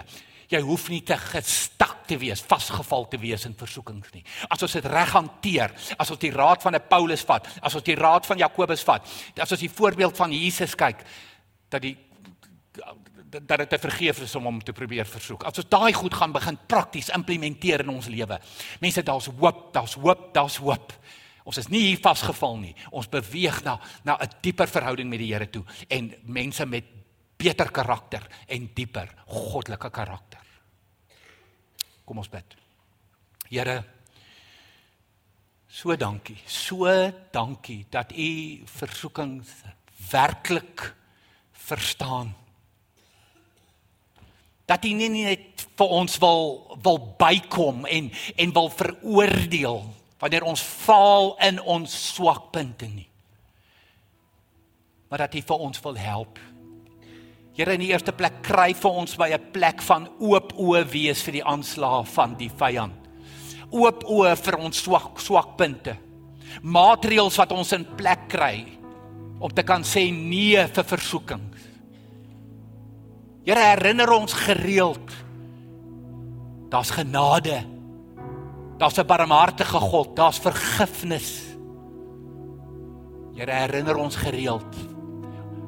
jy 0.55 0.61
hoef 0.65 0.87
nie 0.91 1.01
te 1.05 1.17
gestak 1.19 2.05
te 2.09 2.17
wees, 2.21 2.43
vasgeval 2.45 3.07
te 3.11 3.19
wees 3.21 3.45
in 3.47 3.55
versoekings 3.57 4.13
nie. 4.13 4.23
As 4.49 4.63
ons 4.65 4.75
dit 4.77 4.87
reg 4.91 5.13
hanteer, 5.15 5.73
as 5.97 6.11
ons 6.13 6.21
die 6.21 6.33
raad 6.33 6.61
van 6.61 6.75
'n 6.75 6.87
Paulus 6.89 7.23
vat, 7.25 7.47
as 7.61 7.75
ons 7.75 7.83
die 7.83 7.95
raad 7.95 8.25
van 8.25 8.37
Jakobus 8.37 8.83
vat, 8.83 9.05
as 9.39 9.51
ons 9.51 9.61
die 9.61 9.69
voorbeeld 9.69 10.17
van 10.17 10.31
Jesus 10.31 10.75
kyk, 10.75 11.03
dat 11.69 11.81
die 11.81 11.97
dat 13.35 13.57
dit 13.57 13.69
te 13.69 13.79
vergeef 13.79 14.21
is 14.21 14.35
om 14.35 14.45
hom 14.47 14.61
te 14.63 14.73
probeer 14.73 15.05
versoek. 15.05 15.43
As 15.43 15.57
ons 15.57 15.69
daai 15.69 15.93
goed 15.93 16.13
gaan 16.13 16.31
begin 16.31 16.57
prakties 16.67 17.09
implementeer 17.09 17.83
in 17.83 17.89
ons 17.89 18.07
lewe. 18.07 18.39
Mense, 18.79 19.03
daar's 19.03 19.25
hoop, 19.25 19.73
daar's 19.73 19.93
hoop, 19.93 20.33
daar's 20.33 20.57
hoop. 20.57 20.93
Ons 21.45 21.57
is 21.57 21.69
nie 21.69 21.81
hier 21.81 22.01
vasgevall 22.01 22.57
nie. 22.57 22.75
Ons 22.91 23.09
beweeg 23.11 23.63
na 23.63 23.79
na 24.03 24.17
'n 24.17 24.29
dieper 24.41 24.67
verhouding 24.67 25.09
met 25.09 25.19
die 25.19 25.33
Here 25.33 25.49
toe 25.49 25.63
en 25.89 26.13
mense 26.23 26.65
met 26.65 26.83
beter 27.37 27.71
karakter 27.71 28.27
en 28.47 28.69
dieper 28.73 29.09
goddelike 29.27 29.89
karakter. 29.89 30.44
Kom 32.05 32.21
ons 32.21 32.29
bid. 32.29 32.55
Here 33.49 33.83
so 35.69 35.95
dankie. 35.99 36.37
So 36.47 36.87
dankie 37.31 37.85
dat 37.89 38.13
u 38.15 38.61
versoekings 38.65 39.51
werklik 40.11 40.93
verstaan. 41.51 42.35
Dat 44.65 44.85
u 44.85 44.93
nie 44.93 45.09
net 45.09 45.65
vir 45.75 45.91
ons 45.99 46.17
wil 46.23 46.77
wil 46.81 47.01
bykom 47.19 47.85
en 47.85 48.11
en 48.35 48.53
wil 48.53 48.69
veroordeel 48.69 49.83
wanneer 50.19 50.47
ons 50.47 50.61
faal 50.61 51.35
in 51.43 51.59
ons 51.61 51.97
swakpunte 52.15 52.87
nie. 52.87 53.09
maar 55.07 55.17
dat 55.17 55.33
U 55.33 55.41
vir 55.41 55.57
ons 55.57 55.79
wil 55.79 55.97
help. 55.97 56.39
Here 57.55 57.71
in 57.71 57.79
die 57.79 57.93
eerste 57.93 58.11
plek 58.11 58.41
kry 58.43 58.73
vir 58.75 58.97
ons 58.99 59.15
by 59.15 59.29
'n 59.31 59.51
plek 59.55 59.81
van 59.81 60.09
oop 60.19 60.51
oë 60.59 60.83
wees 60.91 61.21
vir 61.23 61.39
die 61.39 61.43
aanslae 61.43 62.03
van 62.03 62.35
die 62.35 62.49
vyand. 62.49 62.99
Oop 63.71 64.03
oë 64.03 64.35
vir 64.35 64.57
ons 64.59 64.83
swak 64.83 65.19
swakpunte. 65.19 65.95
Maatreëls 66.61 67.37
wat 67.37 67.51
ons 67.51 67.71
in 67.71 67.85
plek 67.95 68.27
kry 68.27 68.65
om 69.39 69.49
te 69.49 69.63
kan 69.63 69.83
sê 69.83 70.11
nee 70.11 70.67
vir 70.67 70.83
versoekings. 70.83 71.61
Here 73.45 73.59
herinner 73.59 74.11
ons 74.11 74.33
gereeld. 74.33 75.11
Daar's 76.69 76.91
genade. 76.91 77.63
Daar's 78.77 78.97
'n 78.99 79.07
barmhartige 79.07 79.79
God, 79.79 80.15
daar's 80.15 80.39
vergifnis. 80.39 81.55
Here 83.35 83.51
herinner 83.51 83.95
ons 83.95 84.15
gereeld. 84.15 84.94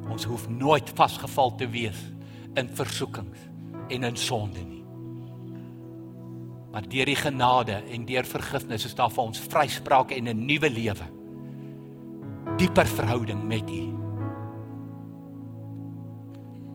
Ons 0.10 0.26
hoef 0.26 0.47
nooit 0.49 0.89
vasgeval 0.95 1.55
te 1.55 1.68
wees 1.70 1.99
in 2.58 2.70
versoekings 2.70 3.45
en 3.88 4.03
in 4.03 4.18
sonde 4.18 4.64
nie. 4.64 4.84
Maar 6.72 6.88
deur 6.89 7.10
die 7.10 7.18
genade 7.18 7.82
en 7.91 8.05
deur 8.05 8.26
vergifnis 8.28 8.86
is 8.86 8.95
daar 8.95 9.12
vir 9.14 9.24
ons 9.24 9.39
vryspraak 9.39 10.12
en 10.12 10.28
'n 10.30 10.45
nuwe 10.45 10.70
lewe. 10.70 11.08
Dieper 12.58 12.86
verhouding 12.86 13.43
met 13.43 13.70
U. 13.70 13.84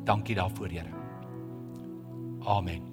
Dankie 0.05 0.35
daarvoor, 0.35 0.69
Here. 0.69 0.91
Amen. 2.45 2.92